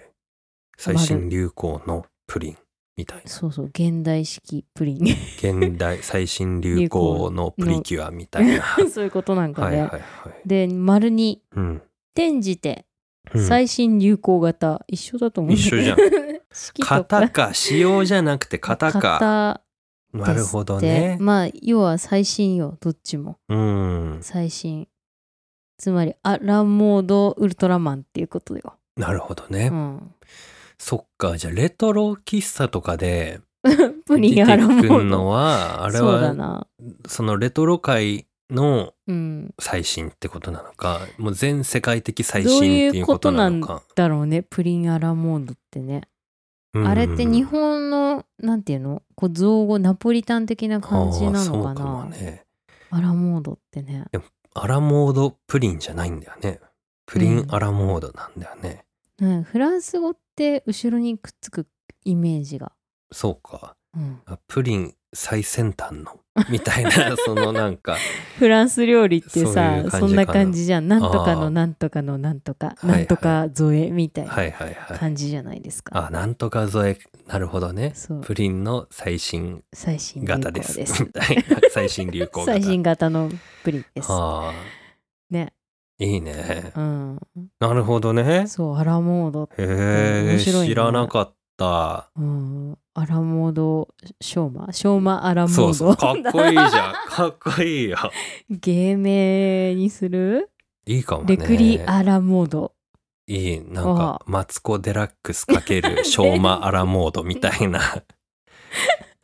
[0.77, 2.57] 最新流行のプリン
[2.95, 3.29] みたいな。
[3.29, 5.03] そうそう現代式プリン
[5.37, 8.63] 現代最新流行のプリキュアみたいな。
[8.89, 10.47] そういうことなんかね、はいはいはい。
[10.47, 11.81] で丸にうん。
[12.15, 12.86] 転じて
[13.33, 13.45] うん。
[13.47, 15.53] 最新流行型、一緒だと思う。
[15.53, 15.97] 一緒じゃん。
[16.51, 16.95] 式とか。
[17.03, 18.99] 型か、仕様じゃなくて型か。
[18.99, 19.61] 型
[20.13, 21.17] なるほどでね。
[21.19, 23.37] まあ要は最新よどっちも。
[23.49, 24.19] うん。
[24.21, 24.87] 最新。
[25.77, 29.67] つまりアラモードウルトラマンっていうことよ、なるほどね。
[29.71, 30.11] うん、
[30.79, 33.41] そっか、じゃあレトロ喫茶とかで
[34.05, 36.67] プリ出てンアラモくるのードは、あれそうだはな。
[37.07, 43.85] そのレトロ界のうん最新ってことなのか、もう全世界的最新っていいううことなのことか。
[43.95, 46.03] だろうねプリンアラモードってね、
[46.73, 49.01] うんあれって日本のなんていうの？
[49.15, 51.85] こう造語ナポリタン的な感じなのかな？
[51.85, 52.45] もね。
[52.91, 54.05] アラモードってね
[54.53, 56.59] アラモードプリンじゃないんだよね。
[57.05, 58.85] プリンアラモードなんだよね。
[59.19, 61.67] うん、フランス語って後ろにくっつく
[62.05, 62.71] イメージが、
[63.11, 63.75] そうか。
[63.95, 66.19] うん、あプリン最先端の
[66.49, 67.97] みたいなそのなんか。
[68.37, 70.07] フランス料理ってさ感じかな。
[70.07, 70.87] んな感じじゃん。
[70.87, 72.97] なんとかのなんとかのなんとかいはい。
[72.99, 74.99] なんとか添えみたいはないはいはい。
[74.99, 76.97] 感じじゃないですか、あなんとか添え
[77.27, 77.93] なるほどね。
[78.23, 81.11] プリンの最新型でです。
[81.71, 82.45] 最新流行型。
[82.45, 83.29] 最新型の
[83.63, 84.11] プリンです。
[84.11, 84.53] はあ。
[85.29, 85.53] ね。
[85.99, 86.71] いいね。
[86.75, 87.19] うん。
[87.59, 88.45] なるほどね。
[88.47, 92.09] そうアラモード、へえ、面白いね知らなかった。
[92.15, 93.87] うん、アラモード
[94.21, 95.95] ショーマショーマアラモードそうそう。
[95.97, 96.93] かっこいいじゃん。
[97.09, 97.97] かっこいいよ。
[98.49, 100.49] 芸名にする？
[100.85, 101.35] いいかもね。
[101.35, 102.73] レクリアラモード
[103.27, 103.61] いい。
[103.61, 107.81] なんか、マツコ・デラックスかける ショーマ・アラモードみたいな。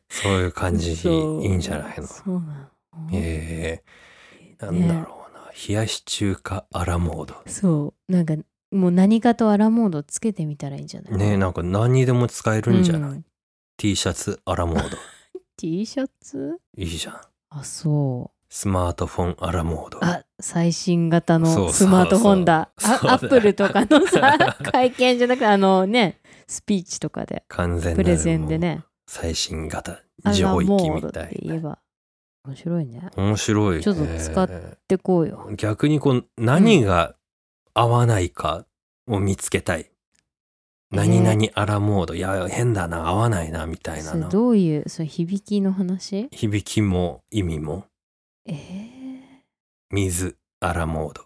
[0.10, 2.06] そういう感じ、いいんじゃないの？
[2.08, 3.82] そうなのえ
[4.40, 5.52] えなんねだろうな。
[5.68, 7.36] 冷やし中華アラモード。
[7.48, 8.36] そうなんか
[8.72, 11.18] もう何かとアラモードつけてみたらいいんじゃない？
[11.18, 13.26] ねえ、なんか何にでも使えるんじゃない、うん
[13.78, 14.98] ?T シャツアラモード。
[15.58, 16.60] T シャツ？
[16.78, 17.22] いいじゃん。
[17.50, 20.00] あそうスマートフォンアラモード。
[20.04, 24.38] あ最新型のスマートフォンだアップルとかのさ
[24.72, 31.30] 会見じゃなくてあのねスピーチとかで完全プレゼンでね最新型上域みたいな。
[31.30, 31.80] て言えば
[32.46, 33.84] 面白いね面白い、ね。
[33.84, 34.50] ちょっと使っ
[34.88, 37.16] でこうよ逆にこう何が
[37.74, 38.66] 合わないか
[39.08, 39.93] を見つけたい。
[40.94, 44.22] 何々アラモード、いや変だな合わないなみたいなの。
[44.22, 46.30] それどういうそれ響きの話？
[46.32, 47.86] 響きも意味も。
[48.46, 48.58] えー、
[49.92, 51.24] 水アラモード。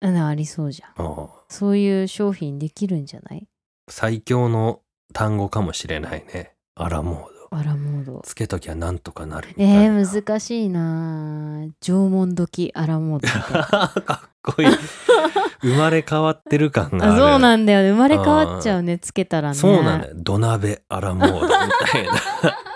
[0.00, 1.06] あなありそうじゃん。
[1.06, 1.28] ああ。
[1.48, 3.46] そういう商品できるんじゃない？
[3.88, 4.82] 最強の
[5.14, 6.54] 単語かもしれないね。
[6.74, 8.22] アラモードアラモード。
[8.24, 9.82] つけときゃなんとかなるみたいな。
[9.84, 11.64] えー、難しいな。
[11.64, 14.68] あ縄文時アラモードみたいなかっこいい。
[15.62, 19.54] 生まれ変わってる感がああるそうなんだよ生まれ変わっちゃうねつけたらね。
[19.54, 20.14] そうなんだよ。
[20.16, 22.12] 土鍋アラモードみたいな。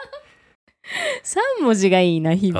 [1.23, 2.53] 3文字がいいな響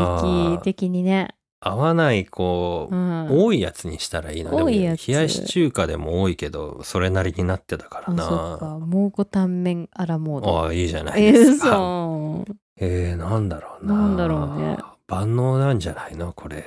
[0.59, 4.51] き的にね、合わないこう、うん、多いやつにしたらいいな。
[4.51, 5.07] でも多いやつ。
[5.09, 8.79] 冷やし中華でも多いけどそれなりになってたからあそっなか。
[8.79, 10.59] 蒙古タンメンアラモード。
[10.59, 11.23] ああいいじゃない。
[11.23, 13.95] えー、ですか、そうえー、なんだろうな。
[13.95, 14.79] なんだろうね。
[15.07, 16.33] 万能なんじゃないの？
[16.33, 16.65] これ。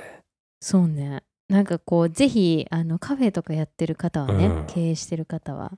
[0.60, 1.24] そうね。
[1.48, 4.64] なんかこうぜひあのカフェとかやってる方はね、うん。
[4.66, 5.72] 経営してる方は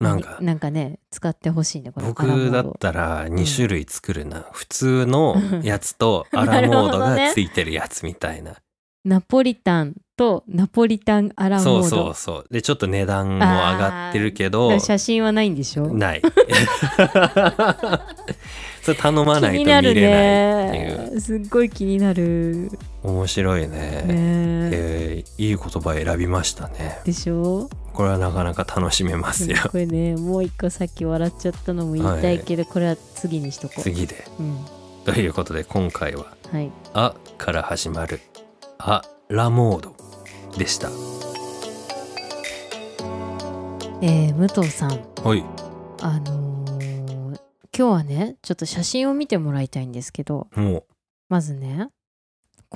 [0.00, 0.38] なんか。
[0.40, 2.44] なんかね使ってほしいねこのアラモード。
[2.46, 8.54] 僕だったら2種類作るな、普通の やつとアラモードがついてるやつみたいな。
[9.04, 11.82] ナポリタンとナポリタンアラモード。
[11.82, 12.46] そうそうそう。
[12.50, 15.88] でちょっと値段も上がってるけど写真はないんでしょ？
[15.92, 16.22] ない。
[18.82, 21.14] それ頼まないと見れないっていう。
[21.14, 21.20] ね。
[21.20, 22.70] すっごい気になる
[23.02, 23.68] 面白いね。
[23.68, 24.04] ね。
[24.72, 27.00] えーいい言葉選びましたね。
[27.04, 27.68] でしょ？
[27.92, 29.56] これはなかなか楽しめますよ。
[29.70, 33.80] これねもう一個さっき笑っちゃったのも言いたいけど、これは次にしとこう。
[33.80, 34.24] 次で。
[34.38, 34.58] うん。
[35.04, 38.20] ということで今回ははい「あ」から始まる
[38.78, 39.94] 「あラモード」
[40.58, 40.88] でした。
[44.02, 44.90] えー、武藤さん。
[45.22, 45.44] はい。
[46.02, 47.40] あのー
[47.76, 50.84] 今日はねちょっと写真を見てもらいたいんですけども
[51.28, 51.88] まずね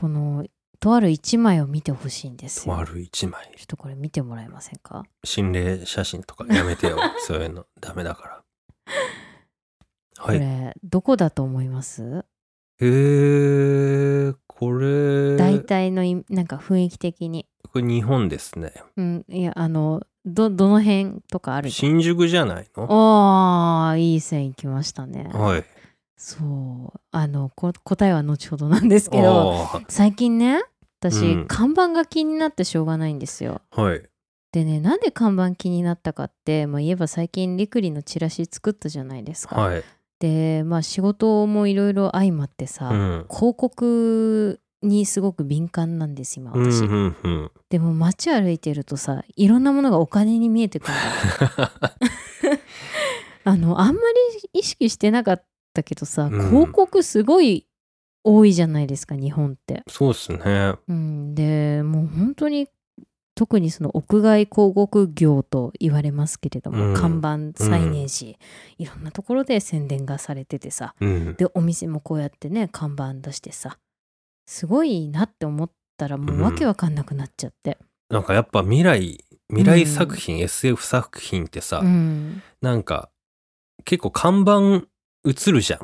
[0.04, 0.44] この
[0.80, 2.74] とある一枚を見てほしいんでうすよ。
[2.74, 3.50] とある一枚。
[3.56, 5.02] ちょっとこれ見てもらえませんか？
[5.24, 6.98] 心霊写真とかやめてよ。
[7.26, 8.42] そういうのダメだから。
[10.18, 10.38] はい。
[10.38, 12.26] これどこだと思います？
[12.80, 15.36] えー、これ。
[15.38, 17.46] 大体のいなんか雰囲気的に。
[17.72, 18.74] これ日本ですね。
[18.98, 21.70] うんいやあのどどの辺とかある？
[21.70, 22.86] 新宿じゃないの？
[22.90, 25.30] ああいい線いきましたね。
[25.32, 25.64] はい
[26.16, 27.00] そう。
[27.10, 30.62] あのこ答えは後ほどなんですけど最近ね
[31.00, 31.46] 私、うん。
[31.46, 33.60] 看板が気になってしょうがないんですよ。
[33.70, 34.02] はい。
[34.52, 39.84] でねなんで看板気になったかって、まあ、言えば最近リクリのチラシ作ったじゃないですか、はい。
[40.20, 43.26] でまあ仕事もいろいろ相まってさ、うん。
[43.28, 47.50] 広告にすごく敏感なんです今うん私、うんうん。
[47.68, 50.96] でも街歩いてるとさいろんなものがお金に見えてくるん
[51.56, 51.72] だ
[53.46, 54.00] あのあんま
[54.52, 55.44] り意識してなかっ
[55.74, 56.48] たけどさ、うん。
[56.48, 57.66] 広告すごい
[58.24, 59.82] 多いじゃないですか日本って。
[59.88, 60.74] そうっすね。
[60.88, 62.68] うん、でもう本当に
[63.34, 66.94] 特にその屋外広告業と言われますけれども、うん。
[66.94, 68.38] 看板サイネージ、
[68.78, 71.34] いろんなところで宣伝がされててさうん。
[71.34, 73.78] でお店もこうやってね看板出してさ
[74.46, 77.78] すごいなって思ったらもうわけわかんなくなっちゃって。
[78.08, 82.42] なんかやっぱ未来未来作品、SF 作品ってさ、うん。
[82.62, 83.10] なんか
[83.84, 84.86] 結構看板
[85.24, 85.80] 映るじゃん。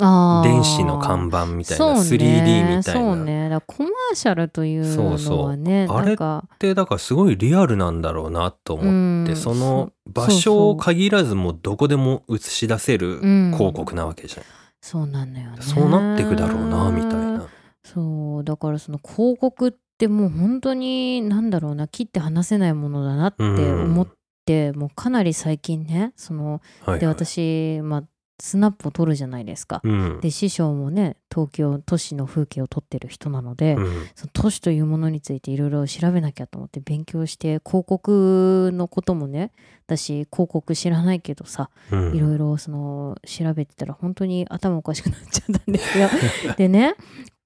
[0.00, 0.48] あー。
[0.48, 2.00] 電子の看板みたいな、ね。
[2.00, 3.48] 3D みたいな、そうね。
[3.48, 5.50] だからコマーシャルというのはねそうそう。
[5.50, 6.44] あれなんか。
[6.58, 8.84] でだからすごいリアルなんだろうなと思っ
[9.26, 9.36] て、うん。
[9.36, 13.52] その場所を限らずもうどこでも映し出せるうん。
[13.56, 14.44] 広告なわけじゃん、
[14.80, 15.58] そうなんだよね。
[15.60, 17.46] そうなってくだろうなみたいな。
[17.84, 18.44] そう。
[18.44, 24.08] だからその広告ってもう本当になんだろうな切って離せないものだなって思っ
[24.44, 26.98] て、もうかなり最近ねそのはい。
[26.98, 28.04] で私、まあ、
[28.40, 29.80] スナップを撮るじゃないですか。
[29.84, 39.52] うんで師匠もね東京都市の風景を撮ってる人なので、うんその都市というものについていろいろ調べなきゃと思って勉強して広告のこともね
[39.86, 46.08] 私広告知らないけどさうんいろいろその調べてたら本当に頭おかしくなっちゃったんですよ。
[46.56, 46.96] でね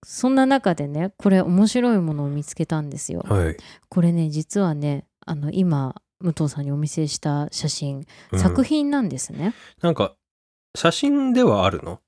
[0.05, 3.25] そんな中でねこれ面白いものを見つけたんですよ。
[3.29, 3.57] はい、
[3.89, 9.55] これね実はねあの今武藤さんにお見せした写真、うん作品なんですね。
[9.83, 10.15] なんか
[10.79, 12.01] 写真ではあるの？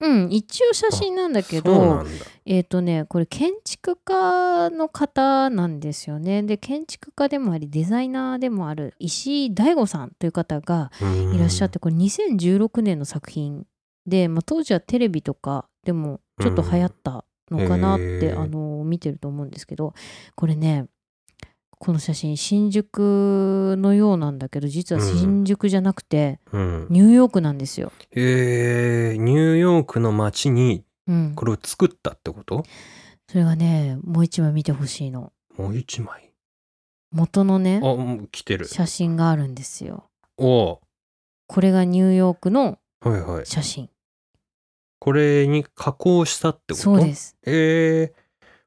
[0.00, 2.04] うん一応写真なんだけど
[2.44, 6.42] えっ、とねこれ建築家の方なんですよね。
[6.42, 10.90] で建築家でもありデザイナーでもある石井大吾さんという方が
[11.32, 13.66] いらっしゃってこれ2016年の作品
[14.06, 19.94] で、まあ、当時はテレビとかでもちょっと流行ったのかなって、あの見てると思うんですけど
[20.34, 20.86] これね
[21.78, 27.92] この写真新宿のようなんだけど実は新宿じゃなくて、うん、ニューヨークなんですよ。
[28.12, 32.64] えー、ニューヨークの街にうん、これを作ったってこと？
[33.28, 35.34] それがねもう一枚見てほしいの。
[35.54, 36.32] もう一枚？
[37.12, 40.08] 元のねあもう来てる写真があるんですよ。
[40.38, 40.80] お
[41.46, 43.90] これがニューヨークのはいはい写真。
[44.98, 46.76] これに加工したってこと？
[46.76, 47.36] そうです。
[47.44, 48.23] えー、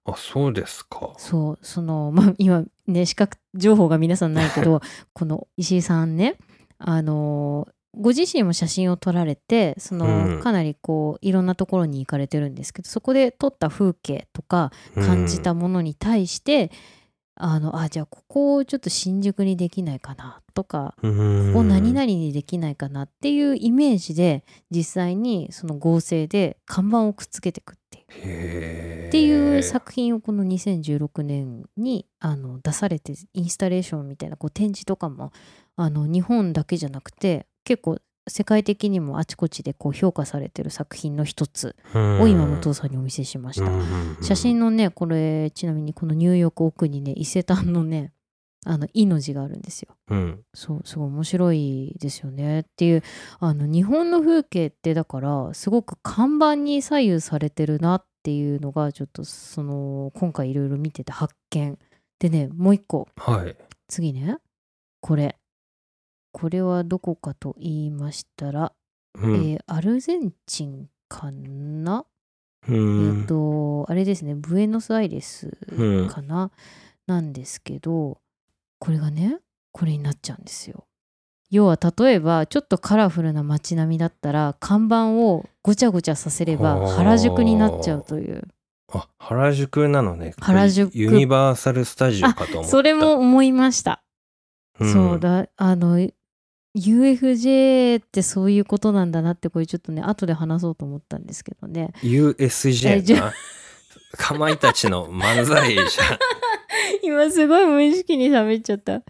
[0.07, 1.13] あそうですか。
[1.17, 4.81] そうそのまあ今ね視覚情報が皆さんないけど
[5.13, 6.37] この石井さんね
[6.79, 10.39] あのご自身も写真を撮られてその、うん。
[10.39, 16.71] かなりこういろんなところに行かれてるんですけどそこで撮った風景とか感じたものに対して、
[17.39, 27.75] あのあじゃあここをちょっと新宿にできないかなとかこここ何々にできないかなっていうイメージで実際にその合成で看板をくっつけていくっ
[28.09, 35.31] っていう作品をこの2016年にあの出されてインスタレーションみたいなこう展示とかも
[35.75, 37.99] あの日本だけじゃなくて結構
[38.29, 43.71] 世界的にもあちこちでこう評価されてる作品の一つを今武藤さんにお見せしました。
[44.21, 48.11] 写真のねこれちなみにこのニューヨーク奥にね伊勢丹のね
[48.69, 49.95] あの「い」の字があるんですよ。
[50.09, 50.43] うん。
[50.53, 52.61] そうすごい面白いですよね。
[52.61, 53.03] っていう
[53.39, 61.77] あの日本の風景ってだからすごく看板に左右されてるなっていうのがちょっとその今回いろいろ見てて発見。
[62.19, 63.07] でねもう一個。
[63.15, 63.55] はい。
[63.87, 64.37] 次ね。
[65.01, 65.37] これ。
[66.33, 68.73] これはどこかと言いましたら
[69.19, 69.35] うん。
[69.35, 72.05] えーアルゼンチンかな、
[72.67, 74.35] うえんっ、とあれですね。
[74.35, 76.07] ブエノスアイレスうん。
[76.09, 76.51] かな、
[77.07, 78.19] なんですけど
[78.79, 79.39] これがね
[79.71, 80.85] これになっちゃうんですよ。
[81.49, 88.43] 要は例えばちょっとカラフルな街並みだったら看板をごちゃごちゃさせれあばー原宿になっちゃうという
[88.91, 90.33] あ、原宿なのね。
[90.39, 92.69] 原宿ユニバーサル・スタジオかと思った。
[92.69, 94.03] それも思いました。
[94.79, 95.97] うんそうだあの
[96.77, 103.33] UFJ ってそういうことなんだなってこれちょっとね後で話そうと思ったんですけどね USJ じな。
[104.11, 105.85] かまいたちの漫才じゃん。
[107.07, 109.01] 今すごい無意識に喋っちゃったい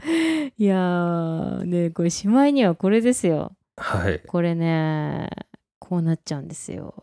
[0.64, 4.22] やーねこれしまいにはこれですよはい。
[4.28, 5.30] これね
[5.80, 6.94] こうなっちゃうんですよ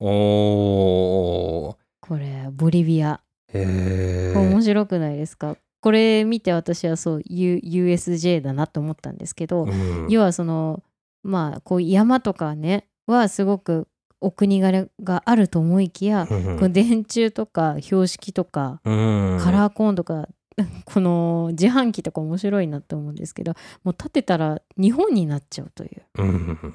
[0.00, 1.76] おー。
[2.00, 3.20] これボリビア
[3.52, 4.62] へこれ面ー。
[4.62, 5.56] 白くないですか？
[5.82, 10.82] これ見て私はそう、U、USJ だなと思ったんですけど、うん要はその
[11.22, 13.88] まあこう山とかねはすごく
[14.20, 20.28] お国柄があると思いきや、うんこの電柱とか標識とか、うんカラーコーンとか
[20.84, 26.02] この自販機とか面白いなって思うんですけどもう建てたら日本になっちゃうという。
[26.18, 26.74] うん。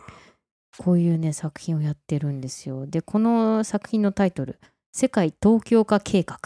[0.78, 2.86] こういうね作品をやってるんですよ。
[2.86, 4.60] でこの作品のタイトル
[4.92, 6.38] 「世界東京化計画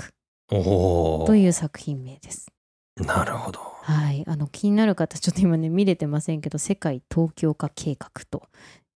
[0.52, 1.26] お」ー。
[1.26, 2.52] という作品名です。
[2.98, 3.60] なるほど。
[3.60, 4.24] はい。
[4.28, 8.44] あの気になる方ちょっと今ね見れてませんけど「世界東京化計画」と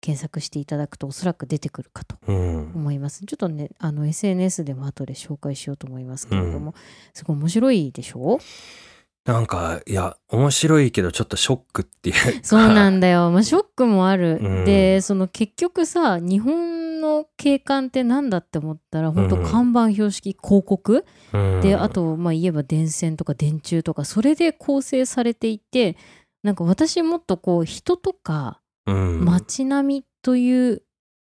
[0.01, 2.73] 検索していただくとおそらく出てくるかとうん。
[2.75, 3.25] 思います。
[3.27, 6.75] ちょっとねあの SNS でも後で紹介しようと思いますけれども、
[7.15, 8.39] すごい面白いでしょ？
[9.27, 12.41] なんか、いや、面白いけどちょっとショックっていうか。
[12.43, 14.65] そうなんだよ、まあ、ショックもある、うん。
[14.65, 21.61] でその結局さ日本の景観って何だって思ったら本当うん看板標識広告、うん。
[21.61, 25.97] であ、とまあ言えば電線とか電柱とかそれで構成されていて
[26.43, 30.83] なんか私もっとこう人とかうん、街並みという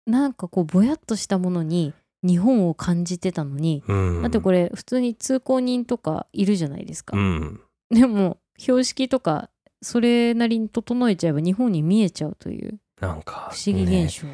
[0.06, 7.62] なんかこうぼやっとしたものに日本を感じてたのに、うん、だってこれ普通に通行人とかいるじゃないですか、うん。
[7.90, 9.50] でも標識とか
[9.82, 14.28] それなりに整えちゃえば日本に見えちゃうというなんか、不思議ね現象、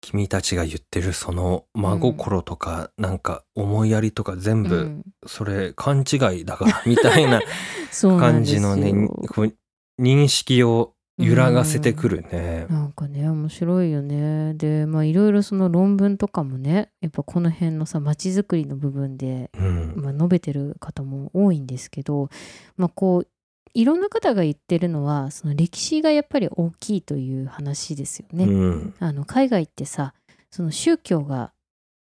[0.00, 5.02] 君たちが言ってるその真心とか、なんか思いやりとか全部、うん。
[5.26, 7.42] それ勘違いだからみたいな
[8.18, 8.92] 感じのね
[10.00, 12.66] 認識を揺らがせてくるね。
[12.68, 14.54] なんかね面白いよね。
[14.54, 19.94] でまあいろいろその論文とかもねやっぱこの辺のさ街づくりの部分で、うん。
[19.96, 22.28] まあ、述べてる方も多いんですけど
[22.76, 23.28] まあこう
[23.74, 28.44] いろんな方が言ってるのはその歴史がやっぱり大きいという話ですよね。
[28.44, 28.94] うん。
[28.98, 30.14] あの海外ってさ
[30.50, 31.52] その宗教が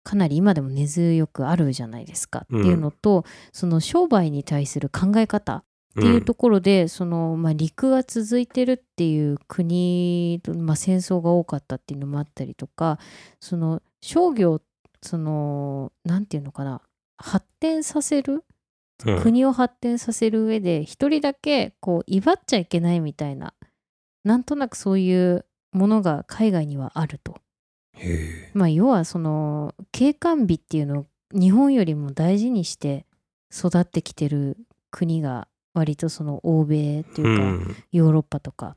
[0.07, 5.65] かなり今でも根強くあるじゃないですかっていうのと、その商売に対する考え方
[5.99, 12.99] っていうところで、その、まあ、陸が続いてるっていう国と、まあ、戦争が多かったっていうのもあったりとか
[13.41, 14.61] その商業
[15.03, 16.83] そのなんていうのかな
[17.17, 18.45] 発展させる
[19.05, 23.53] うん国を発展させる上で一人だけこう威張っちゃいけないみたいな
[24.25, 27.37] なんとなくそういうものが海外にはあると。
[28.55, 33.07] まあ要はその景観美っていうのを日本よりも大事にして
[33.55, 34.57] 育ってきてる
[34.91, 35.47] 国が
[35.77, 37.77] 割とその欧米というか、うん。
[37.93, 38.77] ヨーロッパとか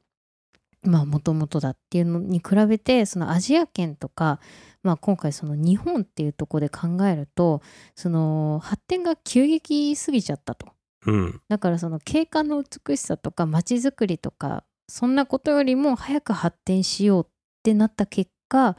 [0.84, 4.40] まあもともとだっていうのに比べてそのアジア圏とか、
[4.84, 7.62] まあ、今回その日本っていうところで考えると
[7.96, 10.68] その発展が急激すぎちゃったと。
[11.06, 11.42] うん。
[11.48, 17.30] だからその景観の美しさとか街づくりとかそんなことよりも早く発展しようっ
[17.64, 18.76] てなった結果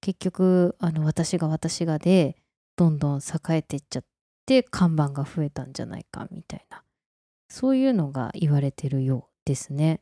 [0.00, 2.36] 結局あの私が私がで
[2.76, 4.04] どんどん栄えていっちゃっ
[4.46, 6.82] て看板が増えたんじゃないかみたいな
[7.52, 10.00] そういうのが言われてるようですね。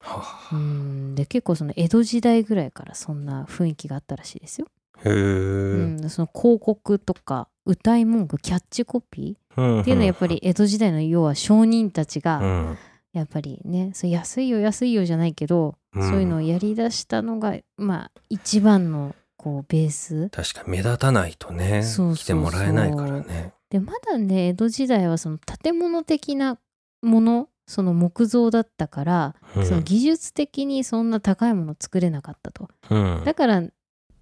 [0.00, 1.14] はうん。
[1.14, 4.66] で結構その江戸時代ぐらいからそんな雰囲気があったらしいですよ。
[4.96, 9.80] あへえ、うん、その広告とか歌い文句キャッチコピーうん。
[9.82, 12.78] っていうのはやっぱり江戸時代の要は商人たちが、うん。
[13.12, 16.08] やっぱりねそう安いよ安いよじゃないけど、うん。
[16.08, 20.30] そういうのをやりだしたのがまあ一番のこうベース。
[20.30, 22.24] 確かに目立たないとねそうそうそう。
[22.24, 23.52] 来てもらえないからね。
[23.68, 26.58] でまだね江戸時代はその建物的な
[27.02, 29.66] ものその木造だったから、うん。
[29.66, 32.68] その技術的にそんな高いもの作れなかったと。
[32.90, 33.22] うん。
[33.24, 33.62] だから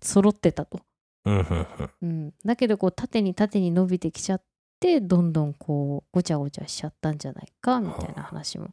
[0.01, 0.81] 揃ってたと、
[1.25, 1.66] うんうん
[2.03, 4.43] うん、だけどこう縦に縦に伸びてきちゃっ
[4.81, 8.68] てどんどんこうごちゃごちゃしちゃったんじゃないかみたいな話も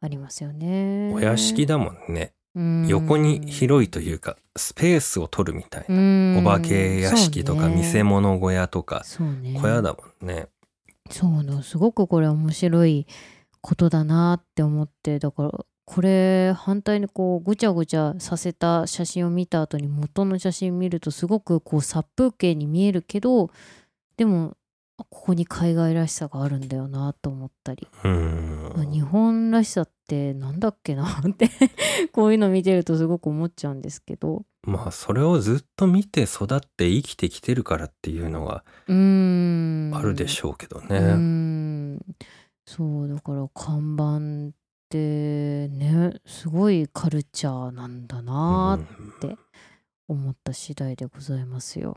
[0.00, 1.12] ありますよね。
[1.14, 2.32] お屋敷だもんね。
[2.54, 2.86] うん。
[2.86, 6.38] 横に広いというかスペースを取るみたいな、うん。
[6.38, 9.02] お化け屋敷とか見せ物小屋とか。
[9.04, 9.58] そうね。
[9.60, 10.48] 小屋だもんね。
[11.10, 13.06] そうなのすごくこれ面白い
[13.64, 15.50] ことだなって思ってだから
[15.86, 23.50] これ反対にこうごちゃごちゃさせた写真を見た後に元の写真見るとすごくこう殺風景に見えるけど
[24.18, 24.58] でも
[24.98, 28.90] ここに海外らしさがあるんだよなと思ったり、うん。
[28.92, 31.50] 日本らしさってなんだっけなって
[32.12, 34.44] こういうの見てるとすごく思っちゃうんですけど。
[34.62, 39.90] まあそれをずっと見て育って生きてきてるからっていうのがうーん。
[39.92, 41.98] あるでしょうけどね。
[42.70, 44.52] んそうだから看板っ
[44.88, 49.38] てねすごいカルチャーなんだなーうん
[50.08, 51.96] 思った次第でございますよ。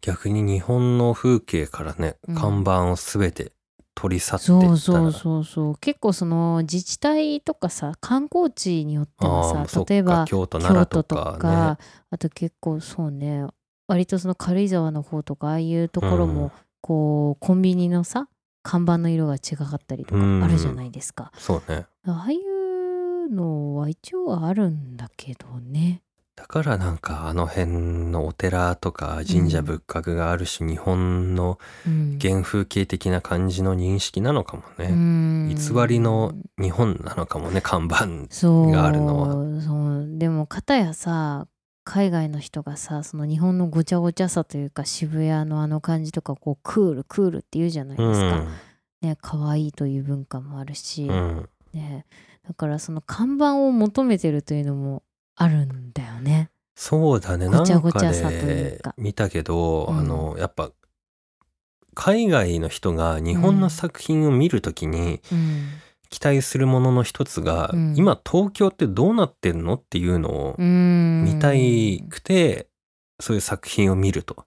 [0.00, 2.34] 逆に日本の風景からね、うん。
[2.34, 3.52] 看板をすべて
[3.94, 4.68] 取り去っていったら。
[4.68, 5.76] そうそうそうそう。
[5.76, 11.78] 結構その自治体とかさ観光地によってあはさ例えば京都奈良とかか
[12.10, 13.46] あと結構そうね
[13.86, 16.52] 割とその軽井沢の方とかああいうところも、うん。
[16.80, 18.28] こうコンビニのさ
[18.66, 20.42] 看板の色が違かったりとかうん。
[20.42, 21.86] あるじゃないですか、ねそうね。
[22.04, 26.02] ああいうのは一応はあるんだけどね。
[26.34, 32.18] だからなんかあの辺のお寺とか神社仏閣があるし、日本のうん。
[32.20, 35.48] 原風景的な感じの認識なのかもうね、ん。
[35.48, 35.56] 偽
[35.86, 38.06] りの日本なのかもね看板
[38.72, 40.18] があるのそう。
[40.18, 41.46] でも片やさ
[41.86, 48.40] 海外の人がさその日本のごちゃごちゃさというか渋谷のあの感じとかこうクールクールって言うじゃないですか、
[49.02, 52.06] ね可愛いという文化もあるし、うん、うん、ね、
[52.48, 55.04] だからその看板を求めてるというのも
[55.36, 56.50] あるんだよね。
[56.74, 57.48] そうだね。
[57.48, 59.98] なごちゃごちゃさというでか見たけど、うん。
[59.98, 60.72] あのやっぱ
[61.94, 65.68] 海外の人が日本の作品を見るときにうん
[66.10, 67.94] 期待するものの一つが、うん。
[67.96, 71.24] 今東京ってどうなってんのっていうのをうん。
[71.24, 72.68] 見たいくて、
[73.20, 74.46] そういう作品を見ると。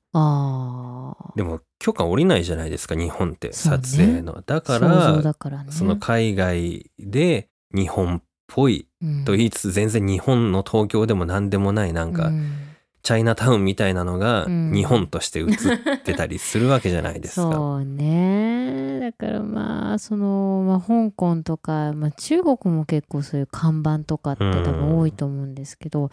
[1.35, 5.71] でも許可下りないじゃないですか日本って撮影の、だか想像らだからね。
[5.71, 9.25] その海外で日本っぽいうん。
[9.25, 12.68] と言いつつ全然日本の東京でも何でもないなんかうん
[13.01, 14.71] チャイナタウンみたいなのがうん。
[14.73, 17.49] 日本として映ってたりするわけじゃないですか。
[17.51, 18.99] そうね。
[18.99, 26.11] だからまあその、まあ、香港とか、まあ、中国も結構そういう看板とかって多分多いと思うんですけど、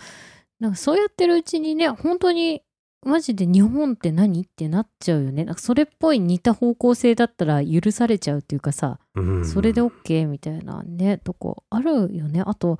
[0.60, 2.62] なんかそうやってるうちにね本当に
[3.04, 5.44] マジで日本って何ってなっちゃうよね。
[5.44, 9.44] なんかそれっぽい似た方向性だったら許されちゃうっていうかさうん。
[9.44, 12.42] それで OK みたいなねとこあるよね。
[12.44, 12.78] あと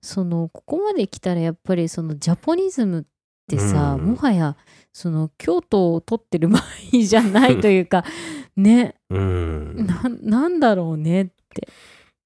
[0.00, 3.06] そのここまで来たらやっぱりそのジャポニズム
[3.54, 4.06] ってさ、うん。
[4.12, 4.56] もはや
[4.92, 8.04] その京都を取ってる場合じゃないというか
[8.56, 8.94] ね。
[9.10, 11.68] うん、ななんだろうねって。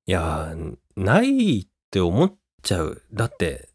[0.07, 0.55] いや
[0.97, 3.03] ないって思っちゃう。
[3.13, 3.69] だって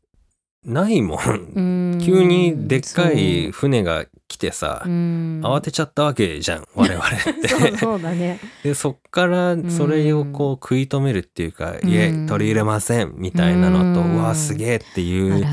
[0.64, 1.20] ないも
[1.56, 1.98] ん。
[1.98, 2.02] ん。
[2.02, 7.11] 急にでっかい船が来てさ、慌てちゃったわけじゃん 我々っ
[7.41, 7.78] て。
[7.78, 8.39] そうだね。
[8.63, 11.89] でそっからそれをこう食い止めるっていうか「うん。
[11.89, 15.45] いえ取り入れません」みたいなのと「ううんわすげえ」っていう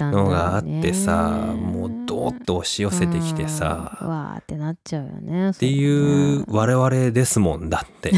[0.00, 3.48] のがあってさもうドーッと押し寄せてきてうん。
[3.48, 8.10] さわーってなっちゃうよねっっていう我々ですもんだって。
[8.10, 8.12] っ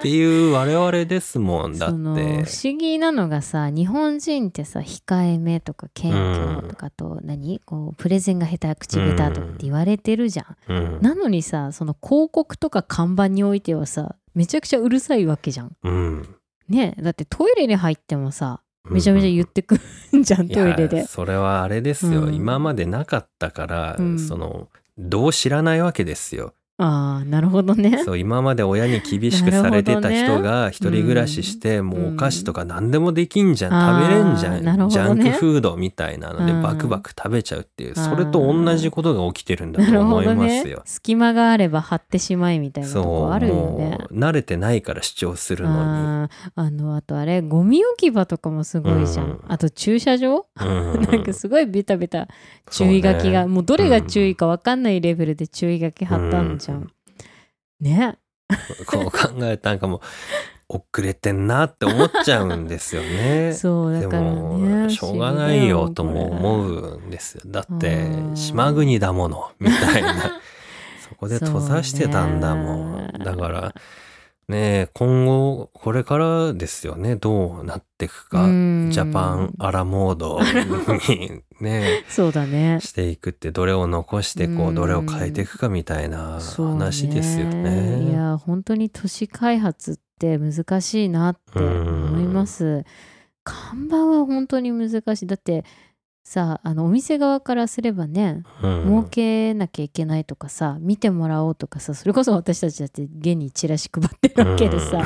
[0.00, 1.96] ていう我々ですもんだって。
[1.98, 7.60] 不思議なのがさ日本人ってさ控えめとか謙虚とかあと何？
[7.64, 10.98] こうプレゼンが下手口下手とかって言われてるじゃん、うん。
[11.00, 15.76] なのにさその広告とか看板においてはさめちゃくちゃうるさいわけじゃん。
[15.82, 16.34] うん。
[16.68, 19.74] ねだってトイレに入ってもさめちゃめちゃ言ってく
[20.16, 21.04] んじゃん、いやトイレで。
[21.04, 22.34] それはあれですよ、うん。
[22.34, 24.18] 今までなかったから、うん。
[24.18, 28.04] そのどう知らないわけですよああなるほどね。
[28.04, 31.88] そう今まで親に厳しくされてた人が一人暮らしして、ん。
[31.88, 36.62] もうお菓子とか何でもできんじゃん、食べれんじゃん、あーなるほジャンクフードみたいなのでうん。
[36.62, 38.10] バクバク食べちゃうっていう、あー。
[38.10, 40.82] それと同じことが起きてるんだと思いますよ。
[40.84, 46.50] 隙間があれば貼ってしまいみたいなとそうこあるよもねう慣れてないから主張するのあー。
[46.54, 49.40] あのあとあれゴミ置き場とかもすごいじゃん、うん。
[49.48, 51.02] あと駐車場、に、うん。
[51.10, 52.28] なんかすごいベタベタ
[52.70, 56.76] 注意書きが、もうどれが注意か分かんないレベルで注意書き貼ったんじゃん、う。
[56.76, 56.92] ん
[57.80, 58.18] ね。
[58.86, 60.00] こう考えたんかも
[60.68, 63.08] 遅れてんなって思っちゃうんですよね。
[63.08, 67.42] で そうだからもねしょうがないよともう思うんですよ。
[67.46, 70.14] だってうん島国だものみたいな。
[71.08, 72.96] そこで閉ざしてたんだもん。
[72.96, 73.12] ね。
[73.24, 73.74] だから
[74.48, 77.16] ねえ今後これからですよね。
[77.16, 78.44] どうなっていくか。
[78.44, 78.88] うん。
[78.90, 82.78] ジャパンアラモードに ねそうだね。
[82.80, 84.74] していくってどれを残してこううん。
[84.74, 88.10] どれを変えていくかみたいな話ですよいね。
[88.12, 92.84] や本当に都市開発って難しいなって思います。
[93.44, 95.26] 看板は本当に難しい。
[95.26, 95.64] だって
[96.28, 105.02] さあのお店側からすればねうん儲けなきゃいけないとかさ見てもらおうとかさそれこそ私たちだって現にチラシ配ってるわけでさ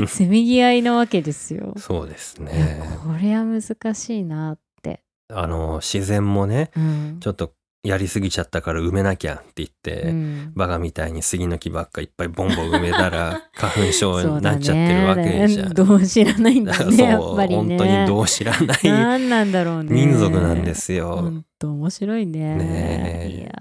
[0.00, 1.74] うん せめぎ合いなわけですよ。
[1.76, 5.02] そうですねこれは難しいなって。
[5.28, 7.52] あの自然もねうんちょっと
[7.84, 15.68] やりすぎちゃったから埋めなきゃって言って、うんバカみたいに杉の木ばっかいっぱいボンボン埋めたら 花粉症になっちゃってるわけじゃん。
[15.68, 17.76] ねどう知らないんだねそうやっぱりね。
[17.76, 19.94] 本当にどう知らない何なんだろうね。
[19.94, 21.16] 民族なんですよ。
[21.16, 22.56] 本当面白いね。
[22.56, 23.52] ね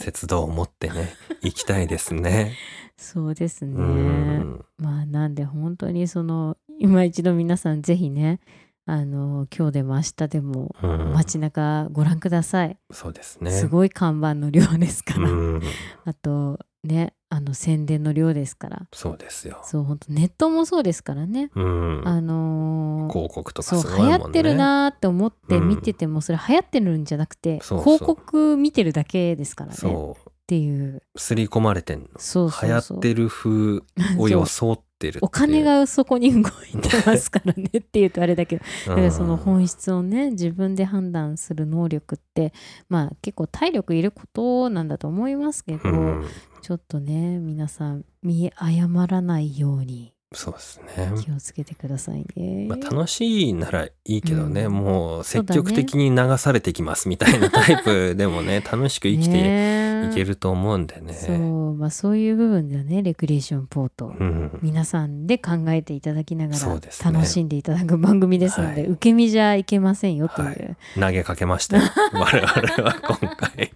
[0.00, 2.54] 節度を持ってね行きたいですね。
[2.96, 3.74] そうですね。
[3.76, 8.40] うんまあなんで本当にその今一度皆さんぜひね
[8.86, 11.12] あの今日でも明日でもうん。
[11.14, 13.50] 街中ご覧ください、そうですね。
[13.50, 15.62] すごい看板の量ですから、うん。
[16.04, 18.86] あとねあの宣伝の量ですから。
[18.92, 19.60] そうですよ。
[19.64, 23.98] そう本当ネットもそうですからね、うん、あのー広告とかそう。
[23.98, 29.76] 流行ってるなーって思ってうん見ててもそれ流行ってるんじゃなくて、広告見てるだけですからね。
[29.76, 31.02] っそうていう。
[31.16, 32.08] 刷り込まれてんの？
[32.18, 32.68] そうそうそう。
[32.68, 33.78] 流行ってる風
[34.18, 36.42] を 装ってるお金がそこに動い
[36.80, 38.64] てますからねっていうとあれだけど。
[38.88, 42.52] だからそのうん本質をね自分で判断する能力って
[42.88, 46.24] まあ結構体力いることなんだと思いますけど、うん。
[46.62, 51.12] ちょっとね皆さん見誤らないようにそうですね。
[51.22, 52.66] 気をつけてくださいね。
[52.68, 54.72] まあ、楽しいならいいけどね、うん。
[54.72, 61.14] もう積極的に流されてきますみたいなタイプでもね楽しく生きてねいけると思うんでね。
[61.14, 68.90] そうまあそういう部分ではねレクリエーションポート、うん、皆さんで考えていただきながら楽しんでいただく番組ですので、はい。
[68.90, 70.76] 受け身じゃいけませんよという、はい。
[71.00, 71.82] 投げかけましたよ。
[72.12, 73.72] 我々は今回。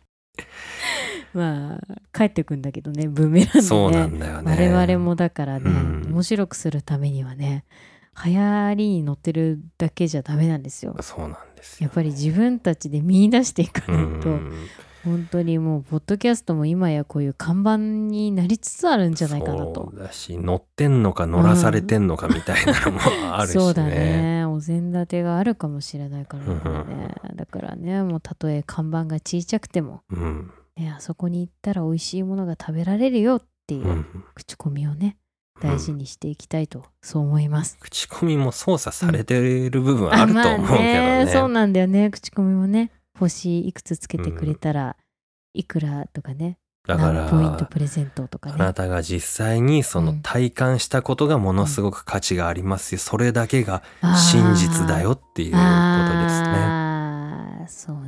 [1.35, 1.81] まあ
[2.13, 4.71] 帰ってくんだけどねブーメランそうなんだよね。
[4.71, 6.07] 我々もだからね、うん。
[6.13, 7.65] 面白くするためにはね
[8.25, 10.97] 流行りに乗ってるだけじゃダメなんですよ。
[11.01, 11.87] そうなんですよ。
[11.87, 14.53] やっぱり自分たちで見出していかうないと、ん。
[15.05, 19.91] 本当にもうポッドキャストも今やこういう看板になりつつあるんじゃないかなと。
[19.93, 23.01] そうだし乗ってんのか乗らされてんのかみたいなのも
[23.37, 23.61] あるしね。
[23.61, 24.45] そうだね。
[24.47, 35.17] お膳立てがあるかもしれないからね、だからねもうたとえ看板が小さくても、うんね、あそこに行ったら美味しいものが食べられるよっていううん口コミをね
[35.61, 37.77] 大事にしていきたいと、そう思います。
[37.81, 41.31] 口コミも操作されてる部分あると思うけどまあね。
[41.33, 44.97] そうなんだよね口コミもね星いくつつけてくれたら、
[45.55, 53.01] いくらとかねだか何ポイントらプレゼントとかあなねたが実際にそのうん体感したことがものすごく価値がありますよ。
[53.01, 55.63] それだけが真実だよっていうこと
[56.23, 57.67] ですね。
[57.69, 58.08] そう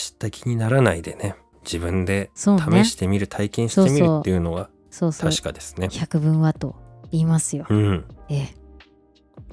[0.00, 2.48] 知った気にならないでね自分で試
[2.84, 5.88] してみる、体験してみるっていうのが確かですね。
[5.90, 6.74] 百分はと
[7.12, 7.66] 言いますよ。
[7.68, 8.54] うん、ええ。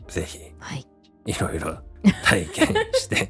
[0.07, 0.39] ぜひ。
[0.59, 0.87] はい。
[1.25, 1.79] いろいろ
[2.23, 3.29] 体験して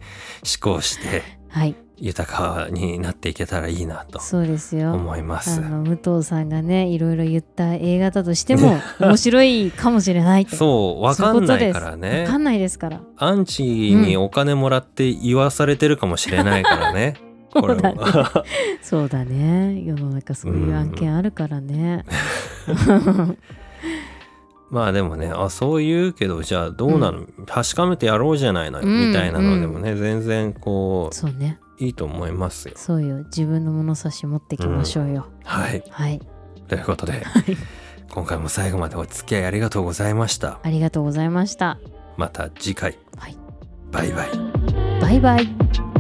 [0.62, 4.94] 思考して はい豊かになっていけたらいいなとそうですよ。
[4.94, 5.60] 思います。
[5.60, 10.56] あの武藤さんがねいろいろ言った映画だとしても 面白いかもしれないと。
[10.56, 13.02] そうわかんないからわねかんないですから。
[13.18, 17.16] アンチにお金もらって言わされてるかもしれないからね。
[17.52, 18.46] これ そうだねは
[18.82, 22.06] そうだね世の中そういう案件あるからね。
[24.70, 32.74] まあでもねあそう言うけどじゃあどうなの、確かめてやろうじゃないの、うんみたいなのでもね全然こそうねういいと思いますよ。
[32.78, 35.28] そうよ自分の物差し持ってきましょうよ。
[35.44, 36.22] はいはい
[36.68, 37.58] ということではい
[38.10, 40.60] 今回も最後までお付き合いありがとうございました。
[40.64, 41.78] ありがとうございました。
[42.18, 43.38] また次回、はい
[43.92, 44.30] バイバイ。
[45.02, 45.97] バイバイ。